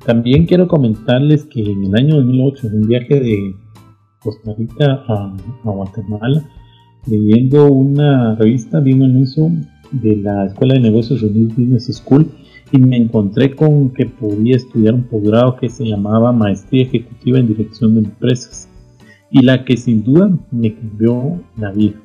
También 0.06 0.46
quiero 0.46 0.68
comentarles 0.68 1.44
que 1.46 1.60
en 1.60 1.84
el 1.84 1.96
año 1.96 2.16
2008, 2.16 2.68
en 2.68 2.74
un 2.74 2.88
viaje 2.88 3.20
de 3.20 3.56
Costa 4.20 4.54
Rica 4.56 5.04
a, 5.08 5.34
Guatemala, 5.64 6.48
leyendo 7.06 7.70
una 7.70 8.34
revista, 8.34 8.80
vi 8.80 8.92
un 8.92 9.04
anuncio 9.04 9.50
de 9.92 10.16
la 10.16 10.46
Escuela 10.46 10.74
de 10.74 10.80
Negocios 10.80 11.22
Unidos 11.22 11.56
Business 11.56 11.96
School 11.96 12.26
y 12.72 12.78
me 12.78 12.96
encontré 12.96 13.54
con 13.54 13.90
que 13.90 14.06
podía 14.06 14.56
estudiar 14.56 14.94
un 14.94 15.04
posgrado 15.04 15.56
que 15.56 15.68
se 15.68 15.84
llamaba 15.84 16.32
Maestría 16.32 16.82
Ejecutiva 16.82 17.38
en 17.38 17.48
Dirección 17.48 17.94
de 17.94 18.00
Empresas 18.00 18.68
y 19.30 19.42
la 19.42 19.64
que 19.64 19.76
sin 19.76 20.02
duda 20.02 20.30
me 20.50 20.74
cambió 20.74 21.40
la 21.56 21.70
vida 21.72 22.00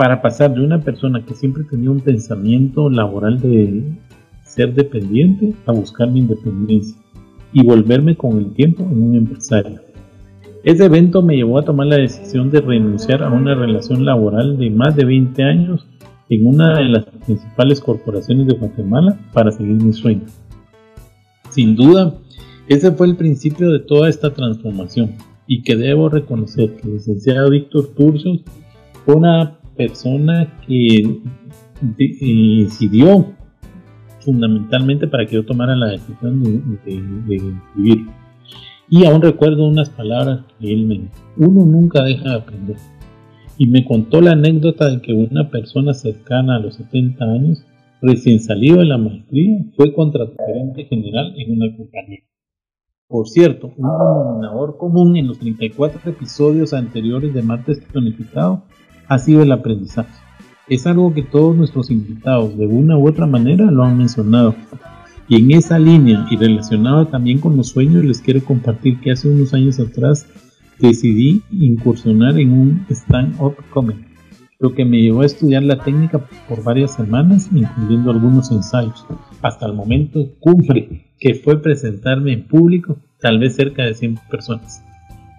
para 0.00 0.22
pasar 0.22 0.54
de 0.54 0.64
una 0.64 0.80
persona 0.80 1.26
que 1.26 1.34
siempre 1.34 1.62
tenía 1.64 1.90
un 1.90 2.00
pensamiento 2.00 2.88
laboral 2.88 3.38
de 3.38 3.84
ser 4.44 4.72
dependiente 4.72 5.52
a 5.66 5.72
buscar 5.72 6.10
mi 6.10 6.20
independencia 6.20 6.96
y 7.52 7.62
volverme 7.62 8.16
con 8.16 8.38
el 8.38 8.54
tiempo 8.54 8.82
en 8.82 9.02
un 9.02 9.16
empresario. 9.16 9.89
Ese 10.62 10.84
evento 10.84 11.22
me 11.22 11.36
llevó 11.36 11.58
a 11.58 11.64
tomar 11.64 11.86
la 11.86 11.96
decisión 11.96 12.50
de 12.50 12.60
renunciar 12.60 13.22
a 13.22 13.30
una 13.30 13.54
relación 13.54 14.04
laboral 14.04 14.58
de 14.58 14.70
más 14.70 14.94
de 14.94 15.06
20 15.06 15.42
años 15.42 15.86
en 16.28 16.46
una 16.46 16.78
de 16.78 16.84
las 16.84 17.04
principales 17.06 17.80
corporaciones 17.80 18.46
de 18.46 18.56
Guatemala 18.56 19.18
para 19.32 19.50
seguir 19.50 19.82
mi 19.82 19.92
sueño. 19.92 20.26
Sin 21.48 21.74
duda, 21.76 22.14
ese 22.68 22.92
fue 22.92 23.08
el 23.08 23.16
principio 23.16 23.70
de 23.70 23.80
toda 23.80 24.08
esta 24.08 24.32
transformación 24.32 25.14
y 25.46 25.62
que 25.62 25.76
debo 25.76 26.08
reconocer 26.08 26.76
que 26.76 26.86
el 26.86 26.94
licenciado 26.94 27.50
Víctor 27.50 27.88
Turcios 27.96 28.40
fue 29.04 29.16
una 29.16 29.58
persona 29.76 30.46
que 30.66 31.20
decidió 31.80 33.34
fundamentalmente 34.20 35.08
para 35.08 35.26
que 35.26 35.36
yo 35.36 35.44
tomara 35.44 35.74
la 35.74 35.88
decisión 35.88 36.42
de, 36.84 37.36
escribir. 37.36 38.06
Y 38.92 39.04
aún 39.06 39.22
recuerdo 39.22 39.68
unas 39.68 39.88
palabras 39.88 40.40
que 40.58 40.72
él 40.72 40.84
me 40.84 40.94
dijo, 40.94 41.14
uno 41.36 41.64
nunca 41.64 42.02
deja 42.02 42.30
de 42.30 42.34
aprender. 42.34 42.76
Y 43.56 43.66
me 43.66 43.84
contó 43.84 44.20
la 44.20 44.32
anécdota 44.32 44.90
de 44.90 45.00
que 45.00 45.12
una 45.12 45.48
persona 45.48 45.94
cercana 45.94 46.56
a 46.56 46.58
los 46.58 46.74
70 46.74 47.24
años, 47.24 47.64
recién 48.02 48.40
salido 48.40 48.78
de 48.78 48.86
la 48.86 48.98
maestría, 48.98 49.64
fue 49.76 49.94
contragerente 49.94 50.86
general 50.86 51.34
en 51.36 51.52
una 51.52 51.76
compañía. 51.76 52.20
Por 53.06 53.28
cierto, 53.28 53.68
un 53.76 53.76
denominador 53.76 54.76
común 54.76 55.16
en 55.16 55.28
los 55.28 55.38
34 55.38 56.10
episodios 56.10 56.72
anteriores 56.72 57.32
de 57.32 57.42
Martes 57.42 57.80
Planificado 57.92 58.64
ha 59.06 59.18
sido 59.18 59.42
el 59.42 59.52
aprendizaje. 59.52 60.12
Es 60.68 60.88
algo 60.88 61.14
que 61.14 61.22
todos 61.22 61.54
nuestros 61.54 61.92
invitados 61.92 62.58
de 62.58 62.66
una 62.66 62.98
u 62.98 63.08
otra 63.08 63.26
manera 63.26 63.70
lo 63.70 63.84
han 63.84 63.98
mencionado. 63.98 64.56
Y 65.30 65.36
en 65.36 65.52
esa 65.52 65.78
línea 65.78 66.26
y 66.28 66.36
relacionado 66.36 67.06
también 67.06 67.38
con 67.38 67.56
los 67.56 67.68
sueños 67.68 68.04
les 68.04 68.20
quiero 68.20 68.44
compartir 68.44 68.98
que 68.98 69.12
hace 69.12 69.28
unos 69.28 69.54
años 69.54 69.78
atrás 69.78 70.26
decidí 70.80 71.42
incursionar 71.52 72.36
en 72.40 72.52
un 72.52 72.86
stand-up 72.90 73.54
comedy, 73.70 74.06
lo 74.58 74.74
que 74.74 74.84
me 74.84 75.00
llevó 75.00 75.20
a 75.22 75.26
estudiar 75.26 75.62
la 75.62 75.84
técnica 75.84 76.18
por 76.48 76.64
varias 76.64 76.96
semanas, 76.96 77.48
incluyendo 77.54 78.10
algunos 78.10 78.50
ensayos, 78.50 79.06
hasta 79.40 79.66
el 79.66 79.74
momento 79.74 80.32
cumple, 80.40 81.06
que 81.20 81.34
fue 81.36 81.62
presentarme 81.62 82.32
en 82.32 82.48
público, 82.48 82.98
tal 83.20 83.38
vez 83.38 83.54
cerca 83.54 83.84
de 83.84 83.94
100 83.94 84.18
personas. 84.28 84.82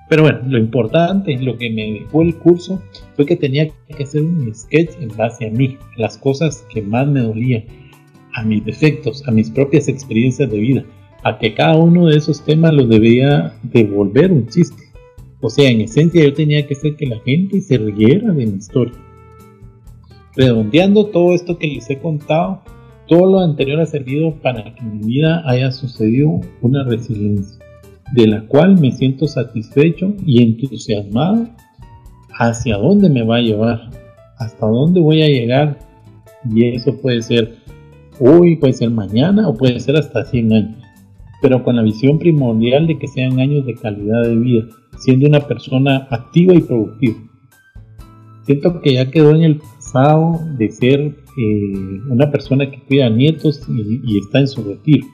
Pero 0.08 0.24
bueno, 0.24 0.40
lo 0.48 0.58
importante, 0.58 1.38
lo 1.38 1.58
que 1.58 1.70
me 1.70 2.00
dejó 2.00 2.22
el 2.22 2.38
curso 2.38 2.82
fue 3.18 3.26
que 3.26 3.36
tenía 3.36 3.68
que 3.68 4.04
hacer 4.04 4.22
un 4.22 4.56
sketch 4.56 4.92
en 5.02 5.10
base 5.18 5.48
a 5.48 5.52
mí, 5.52 5.78
las 5.98 6.18
cosas 6.18 6.66
que 6.74 6.82
más 6.82 7.10
me 7.10 7.20
dolían, 7.20 7.64
a 8.34 8.44
mis 8.44 8.64
defectos, 8.66 9.28
a 9.28 9.32
mis 9.32 9.50
propias 9.50 9.88
experiencias 9.88 10.50
de 10.50 10.60
vida, 10.60 10.86
a 11.24 11.38
que 11.38 11.54
cada 11.54 11.78
uno 11.78 12.08
de 12.08 12.18
esos 12.18 12.44
temas 12.44 12.74
los 12.74 12.90
debía 12.90 13.54
devolver 13.64 14.32
un 14.32 14.48
chiste. 14.48 14.84
O 15.42 15.50
sea, 15.50 15.70
en 15.70 15.82
esencia 15.82 16.24
yo 16.24 16.34
tenía 16.34 16.66
que 16.68 16.76
hacer 16.76 16.96
que 16.96 17.08
la 17.08 17.20
gente 17.20 17.62
se 17.62 17.78
riera 17.78 18.32
de 18.32 18.46
mi 18.46 18.58
historia. 18.58 18.94
Redondeando 20.36 21.08
todo 21.08 21.34
esto 21.34 21.58
que 21.58 21.68
les 21.68 21.90
he 21.90 22.00
contado, 22.00 22.62
todo 23.08 23.30
lo 23.30 23.40
anterior 23.40 23.82
ha 23.82 23.86
servido 23.86 24.36
para 24.42 24.64
que 24.76 24.80
en 24.80 25.00
mi 25.00 25.06
vida 25.06 25.44
haya 25.46 25.72
sucedido 25.72 26.40
una 26.62 26.84
resiliencia 26.84 27.62
de 28.12 28.28
la 28.28 28.42
cual 28.48 28.80
me 28.80 28.92
siento 28.92 29.28
satisfecho 29.28 30.14
y 30.26 30.44
entusiasmado 30.44 31.48
hacia 32.38 32.78
dónde 32.78 33.10
me 33.10 33.24
va 33.24 33.38
a 33.38 33.42
llevar, 33.42 33.90
hasta 34.38 34.66
dónde 34.66 35.00
voy 35.00 35.22
a 35.22 35.28
llegar. 35.28 35.80
Y 36.50 36.76
eso 36.76 36.98
puede 36.98 37.22
ser 37.22 37.58
hoy, 38.22 38.56
puede 38.56 38.74
ser 38.74 38.92
mañana 38.92 39.50
o 39.50 39.56
puede 39.56 39.80
ser 39.80 39.98
hasta 39.98 40.24
100 40.24 40.54
años. 40.54 40.84
Pero 41.42 41.64
con 41.64 41.76
la 41.76 41.82
visión 41.82 42.20
primordial 42.20 42.88
de 42.88 42.98
que 42.98 43.08
sean 43.08 43.40
años 43.40 43.66
de 43.66 43.76
calidad 43.76 44.24
de 44.24 44.36
vida, 44.36 44.64
siendo 45.00 45.28
una 45.28 45.42
persona 45.42 46.08
activa 46.10 46.54
y 46.54 46.62
productiva. 46.62 47.18
Siento 48.44 48.82
que 48.82 48.94
ya 48.94 49.10
quedó 49.10 49.36
en 49.36 49.44
el 49.44 49.58
pasado 49.58 50.40
de 50.58 50.72
ser 50.72 51.00
eh, 51.00 52.02
una 52.10 52.32
persona 52.32 52.70
que 52.70 52.82
cuida 52.84 53.10
nietos 53.10 53.62
y 53.68 54.18
está 54.18 54.40
en 54.40 54.48
su 54.48 54.64
retiro 54.64 55.08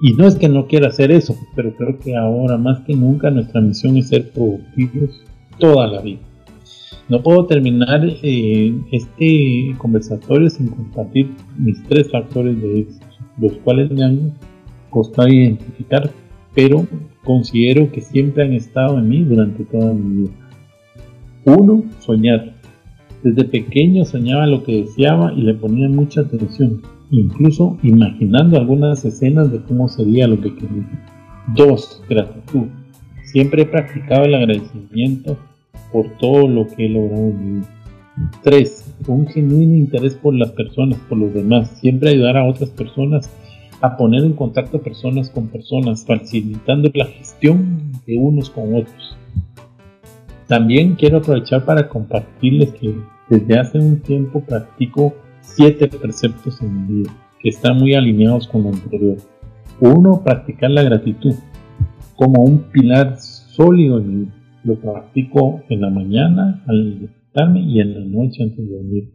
y 0.00 0.12
no 0.12 0.26
es 0.26 0.36
que 0.36 0.48
no 0.48 0.66
quiera 0.66 0.88
hacer 0.88 1.10
eso, 1.10 1.36
pero 1.56 1.74
creo 1.74 1.98
que 1.98 2.16
ahora 2.16 2.56
más 2.56 2.80
que 2.80 2.94
nunca 2.94 3.30
nuestra 3.30 3.60
misión 3.60 3.96
es 3.96 4.08
ser 4.08 4.30
productivos 4.30 5.24
toda 5.58 5.88
la 5.88 6.00
vida. 6.00 6.20
No 7.08 7.22
puedo 7.22 7.46
terminar 7.46 8.06
eh, 8.22 8.74
este 8.92 9.74
conversatorio 9.78 10.50
sin 10.50 10.68
compartir 10.68 11.30
mis 11.56 11.82
tres 11.84 12.10
factores 12.10 12.60
de 12.60 12.80
éxito, 12.80 13.06
los 13.38 13.52
cuales 13.58 13.90
me 13.90 14.04
han 14.04 14.32
costado 14.90 15.28
identificar, 15.28 16.10
pero 16.54 16.86
considero 17.24 17.90
que 17.90 18.02
siempre 18.02 18.44
han 18.44 18.52
estado 18.52 18.98
en 18.98 19.08
mí 19.08 19.24
durante 19.24 19.64
toda 19.64 19.94
mi 19.94 20.22
vida. 20.22 20.32
Uno, 21.46 21.82
soñar. 22.00 22.54
Desde 23.22 23.44
pequeño 23.44 24.04
soñaba 24.04 24.46
lo 24.46 24.62
que 24.62 24.82
deseaba 24.82 25.32
y 25.32 25.40
le 25.40 25.54
ponía 25.54 25.88
mucha 25.88 26.20
atención, 26.20 26.82
incluso 27.10 27.78
imaginando 27.82 28.58
algunas 28.58 29.04
escenas 29.04 29.50
de 29.50 29.62
cómo 29.62 29.88
sería 29.88 30.28
lo 30.28 30.40
que 30.40 30.54
quería. 30.54 30.86
Dos, 31.56 32.02
gratitud. 32.08 32.66
Siempre 33.24 33.62
he 33.62 33.66
practicado 33.66 34.24
el 34.24 34.34
agradecimiento 34.34 35.38
por 35.92 36.08
todo 36.18 36.48
lo 36.48 36.66
que 36.66 36.86
he 36.86 36.88
logrado 36.88 37.28
en 37.28 37.38
mi 37.38 37.60
vida. 37.60 37.68
3. 38.42 38.94
Un 39.06 39.26
genuino 39.28 39.76
interés 39.76 40.14
por 40.14 40.34
las 40.34 40.50
personas, 40.52 40.98
por 41.08 41.18
los 41.18 41.32
demás. 41.32 41.70
Siempre 41.80 42.10
ayudar 42.10 42.36
a 42.36 42.44
otras 42.44 42.70
personas 42.70 43.30
a 43.80 43.96
poner 43.96 44.24
en 44.24 44.32
contacto 44.32 44.80
personas 44.80 45.30
con 45.30 45.48
personas, 45.48 46.04
facilitando 46.04 46.90
la 46.94 47.06
gestión 47.06 47.92
de 48.06 48.16
unos 48.16 48.50
con 48.50 48.74
otros. 48.74 49.16
También 50.48 50.96
quiero 50.96 51.18
aprovechar 51.18 51.64
para 51.64 51.88
compartirles 51.88 52.72
que 52.72 52.94
desde 53.28 53.58
hace 53.58 53.78
un 53.78 54.00
tiempo 54.00 54.40
practico 54.40 55.14
siete 55.42 55.86
preceptos 55.88 56.60
en 56.62 56.86
mi 56.86 57.02
vida 57.02 57.12
que 57.40 57.50
están 57.50 57.76
muy 57.78 57.94
alineados 57.94 58.48
con 58.48 58.64
lo 58.64 58.70
anterior. 58.70 59.18
Uno, 59.80 60.22
practicar 60.24 60.70
la 60.70 60.82
gratitud 60.82 61.34
como 62.16 62.42
un 62.42 62.64
pilar 62.72 63.16
sólido 63.20 63.98
en 63.98 64.08
mi 64.08 64.24
vida. 64.24 64.37
Lo 64.64 64.76
practico 64.76 65.62
en 65.68 65.80
la 65.80 65.90
mañana 65.90 66.62
al 66.66 67.00
despertarme 67.00 67.60
y 67.60 67.80
en 67.80 67.94
la 67.94 68.04
noche 68.04 68.42
antes 68.42 68.68
de 68.68 68.76
dormir. 68.76 69.14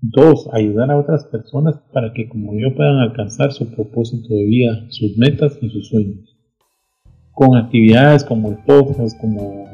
Dos, 0.00 0.48
ayudar 0.52 0.90
a 0.90 0.98
otras 0.98 1.24
personas 1.24 1.76
para 1.92 2.12
que 2.12 2.28
como 2.28 2.54
yo 2.54 2.74
puedan 2.74 2.98
alcanzar 2.98 3.52
su 3.52 3.68
propósito 3.74 4.32
de 4.32 4.44
vida, 4.44 4.86
sus 4.90 5.16
metas 5.18 5.58
y 5.60 5.68
sus 5.68 5.88
sueños. 5.88 6.36
Con 7.32 7.56
actividades 7.56 8.24
como 8.24 8.50
el 8.50 8.58
podcast, 8.58 9.20
como 9.20 9.66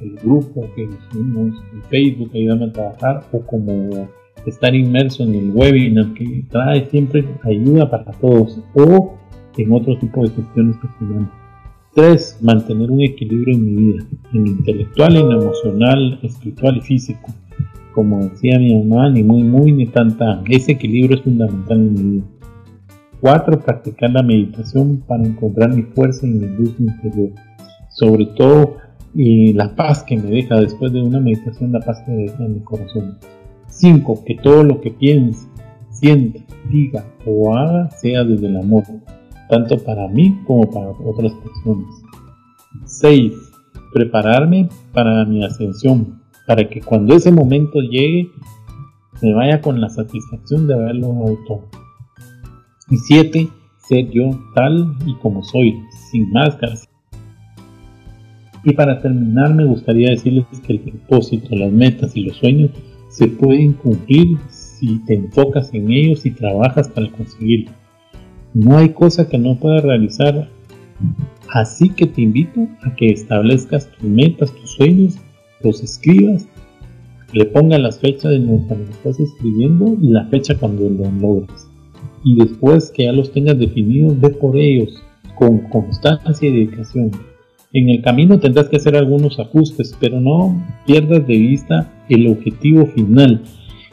el 0.00 0.14
grupo 0.22 0.62
que 0.74 0.84
hicimos 0.84 1.56
en 1.72 1.82
Facebook 1.84 2.30
ayudando 2.34 2.66
a 2.66 2.72
trabajar 2.72 3.24
o 3.32 3.40
como 3.40 4.08
estar 4.46 4.74
inmerso 4.74 5.24
en 5.24 5.34
el 5.34 5.50
webinar 5.50 6.14
que 6.14 6.44
trae 6.50 6.86
siempre 6.86 7.24
ayuda 7.42 7.90
para 7.90 8.12
todos 8.12 8.58
o 8.74 9.18
en 9.56 9.72
otro 9.72 9.98
tipo 9.98 10.22
de 10.22 10.30
cuestiones 10.30 10.76
personales. 10.76 11.37
3. 11.98 12.38
Mantener 12.42 12.92
un 12.92 13.00
equilibrio 13.00 13.56
en 13.56 13.64
mi 13.64 13.74
vida, 13.74 14.04
en 14.32 14.46
intelectual, 14.46 15.16
en 15.16 15.32
emocional, 15.32 16.20
espiritual 16.22 16.76
y 16.76 16.80
físico. 16.82 17.28
Como 17.92 18.20
decía 18.20 18.56
mi 18.60 18.72
mamá, 18.84 19.10
ni 19.10 19.24
muy 19.24 19.42
muy 19.42 19.72
ni 19.72 19.86
tan 19.86 20.16
tan. 20.16 20.44
Ese 20.48 20.72
equilibrio 20.72 21.16
es 21.16 21.24
fundamental 21.24 21.76
en 21.76 21.94
mi 21.94 22.02
vida. 22.02 22.24
4. 23.20 23.58
Practicar 23.58 24.12
la 24.12 24.22
meditación 24.22 25.02
para 25.08 25.24
encontrar 25.24 25.74
mi 25.74 25.82
fuerza 25.82 26.24
y 26.24 26.30
mi 26.30 26.46
luz 26.46 26.76
interior. 26.78 27.30
Sobre 27.88 28.26
todo 28.26 28.76
y 29.12 29.52
la 29.54 29.74
paz 29.74 30.04
que 30.04 30.16
me 30.16 30.30
deja 30.30 30.54
después 30.60 30.92
de 30.92 31.02
una 31.02 31.18
meditación, 31.18 31.72
la 31.72 31.80
paz 31.80 32.00
que 32.06 32.12
me 32.12 32.22
deja 32.22 32.44
en 32.44 32.54
mi 32.54 32.60
corazón. 32.60 33.18
5. 33.66 34.22
Que 34.24 34.36
todo 34.36 34.62
lo 34.62 34.80
que 34.80 34.92
piense, 34.92 35.48
sienta, 35.90 36.38
diga 36.70 37.04
o 37.26 37.56
haga 37.56 37.90
sea 37.90 38.22
desde 38.22 38.46
el 38.46 38.56
amor, 38.58 38.84
tanto 39.48 39.78
para 39.78 40.08
mí 40.08 40.38
como 40.46 40.70
para 40.70 40.90
otras 40.90 41.32
personas. 41.32 41.86
6. 42.84 43.32
Prepararme 43.92 44.68
para 44.92 45.24
mi 45.24 45.44
ascensión, 45.44 46.20
para 46.46 46.68
que 46.68 46.80
cuando 46.80 47.14
ese 47.14 47.32
momento 47.32 47.80
llegue 47.80 48.30
me 49.22 49.34
vaya 49.34 49.60
con 49.60 49.80
la 49.80 49.88
satisfacción 49.88 50.66
de 50.66 50.74
haberlo 50.74 51.38
todo. 51.46 51.64
Y 52.90 52.96
7. 52.96 53.48
Ser 53.78 54.10
yo 54.10 54.30
tal 54.54 54.96
y 55.06 55.14
como 55.14 55.42
soy, 55.42 55.74
sin 56.10 56.30
máscaras, 56.30 56.88
y 58.64 58.72
para 58.74 59.00
terminar 59.00 59.54
me 59.54 59.64
gustaría 59.64 60.10
decirles 60.10 60.44
que 60.66 60.74
el 60.74 60.80
propósito, 60.80 61.54
las 61.56 61.72
metas 61.72 62.16
y 62.16 62.24
los 62.24 62.36
sueños 62.36 62.70
se 63.08 63.28
pueden 63.28 63.72
cumplir 63.72 64.36
si 64.50 64.98
te 65.06 65.14
enfocas 65.14 65.72
en 65.72 65.90
ellos 65.90 66.26
y 66.26 66.32
trabajas 66.32 66.88
para 66.88 67.10
conseguirlo. 67.10 67.72
No 68.54 68.78
hay 68.78 68.90
cosa 68.90 69.28
que 69.28 69.38
no 69.38 69.56
puedas 69.56 69.82
realizar, 69.82 70.48
así 71.52 71.90
que 71.90 72.06
te 72.06 72.22
invito 72.22 72.66
a 72.82 72.94
que 72.94 73.10
establezcas 73.10 73.90
tus 73.90 74.08
metas, 74.08 74.52
tus 74.52 74.70
sueños, 74.70 75.16
los 75.62 75.82
escribas, 75.82 76.48
le 77.32 77.44
pongas 77.46 77.80
las 77.80 77.98
fechas 77.98 78.32
de 78.32 78.40
cuando 78.66 78.86
lo 78.86 78.90
estás 78.90 79.20
escribiendo 79.20 79.96
y 80.00 80.08
la 80.08 80.26
fecha 80.26 80.56
cuando 80.58 80.88
lo 80.88 81.10
logres. 81.10 81.68
Y 82.24 82.36
después 82.36 82.90
que 82.90 83.04
ya 83.04 83.12
los 83.12 83.32
tengas 83.32 83.58
definidos, 83.58 84.18
ve 84.20 84.30
por 84.30 84.56
ellos 84.56 85.02
con 85.36 85.58
constancia 85.68 86.48
y 86.48 86.52
dedicación 86.52 87.12
en 87.72 87.90
el 87.90 88.02
camino 88.02 88.40
tendrás 88.40 88.68
que 88.68 88.76
hacer 88.76 88.96
algunos 88.96 89.38
ajustes, 89.38 89.94
pero 90.00 90.20
no 90.20 90.56
pierdas 90.86 91.26
de 91.26 91.36
vista 91.36 91.92
el 92.08 92.26
objetivo 92.28 92.86
final 92.86 93.42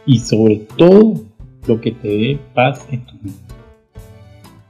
y 0.06 0.20
sobre 0.20 0.66
todo 0.78 1.16
lo 1.68 1.82
que 1.82 1.92
te 1.92 2.08
dé 2.08 2.40
paz 2.54 2.88
en 2.92 3.06
tu 3.06 3.18
vida. 3.22 3.45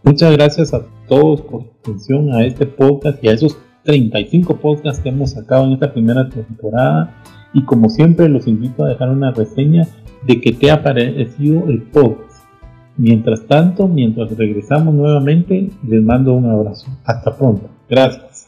Muchas 0.05 0.33
gracias 0.33 0.71
a 0.71 0.85
todos 1.07 1.41
por 1.41 1.63
su 1.63 1.69
atención 1.79 2.31
a 2.31 2.45
este 2.45 2.67
podcast 2.67 3.23
y 3.23 3.27
a 3.27 3.31
esos 3.31 3.57
35 3.85 4.57
podcasts 4.57 5.01
que 5.01 5.09
hemos 5.09 5.31
sacado 5.31 5.65
en 5.65 5.71
esta 5.73 5.91
primera 5.91 6.29
temporada. 6.29 7.23
Y 7.55 7.65
como 7.65 7.89
siempre 7.89 8.29
los 8.29 8.45
invito 8.45 8.85
a 8.85 8.89
dejar 8.89 9.09
una 9.09 9.31
reseña 9.31 9.87
de 10.27 10.39
que 10.41 10.51
te 10.51 10.69
ha 10.69 10.83
parecido 10.83 11.67
el 11.67 11.81
podcast. 11.81 12.43
Mientras 12.97 13.47
tanto, 13.47 13.87
mientras 13.87 14.29
regresamos 14.37 14.93
nuevamente, 14.93 15.71
les 15.87 16.03
mando 16.03 16.35
un 16.35 16.51
abrazo. 16.51 16.85
Hasta 17.03 17.35
pronto. 17.35 17.67
Gracias. 17.89 18.44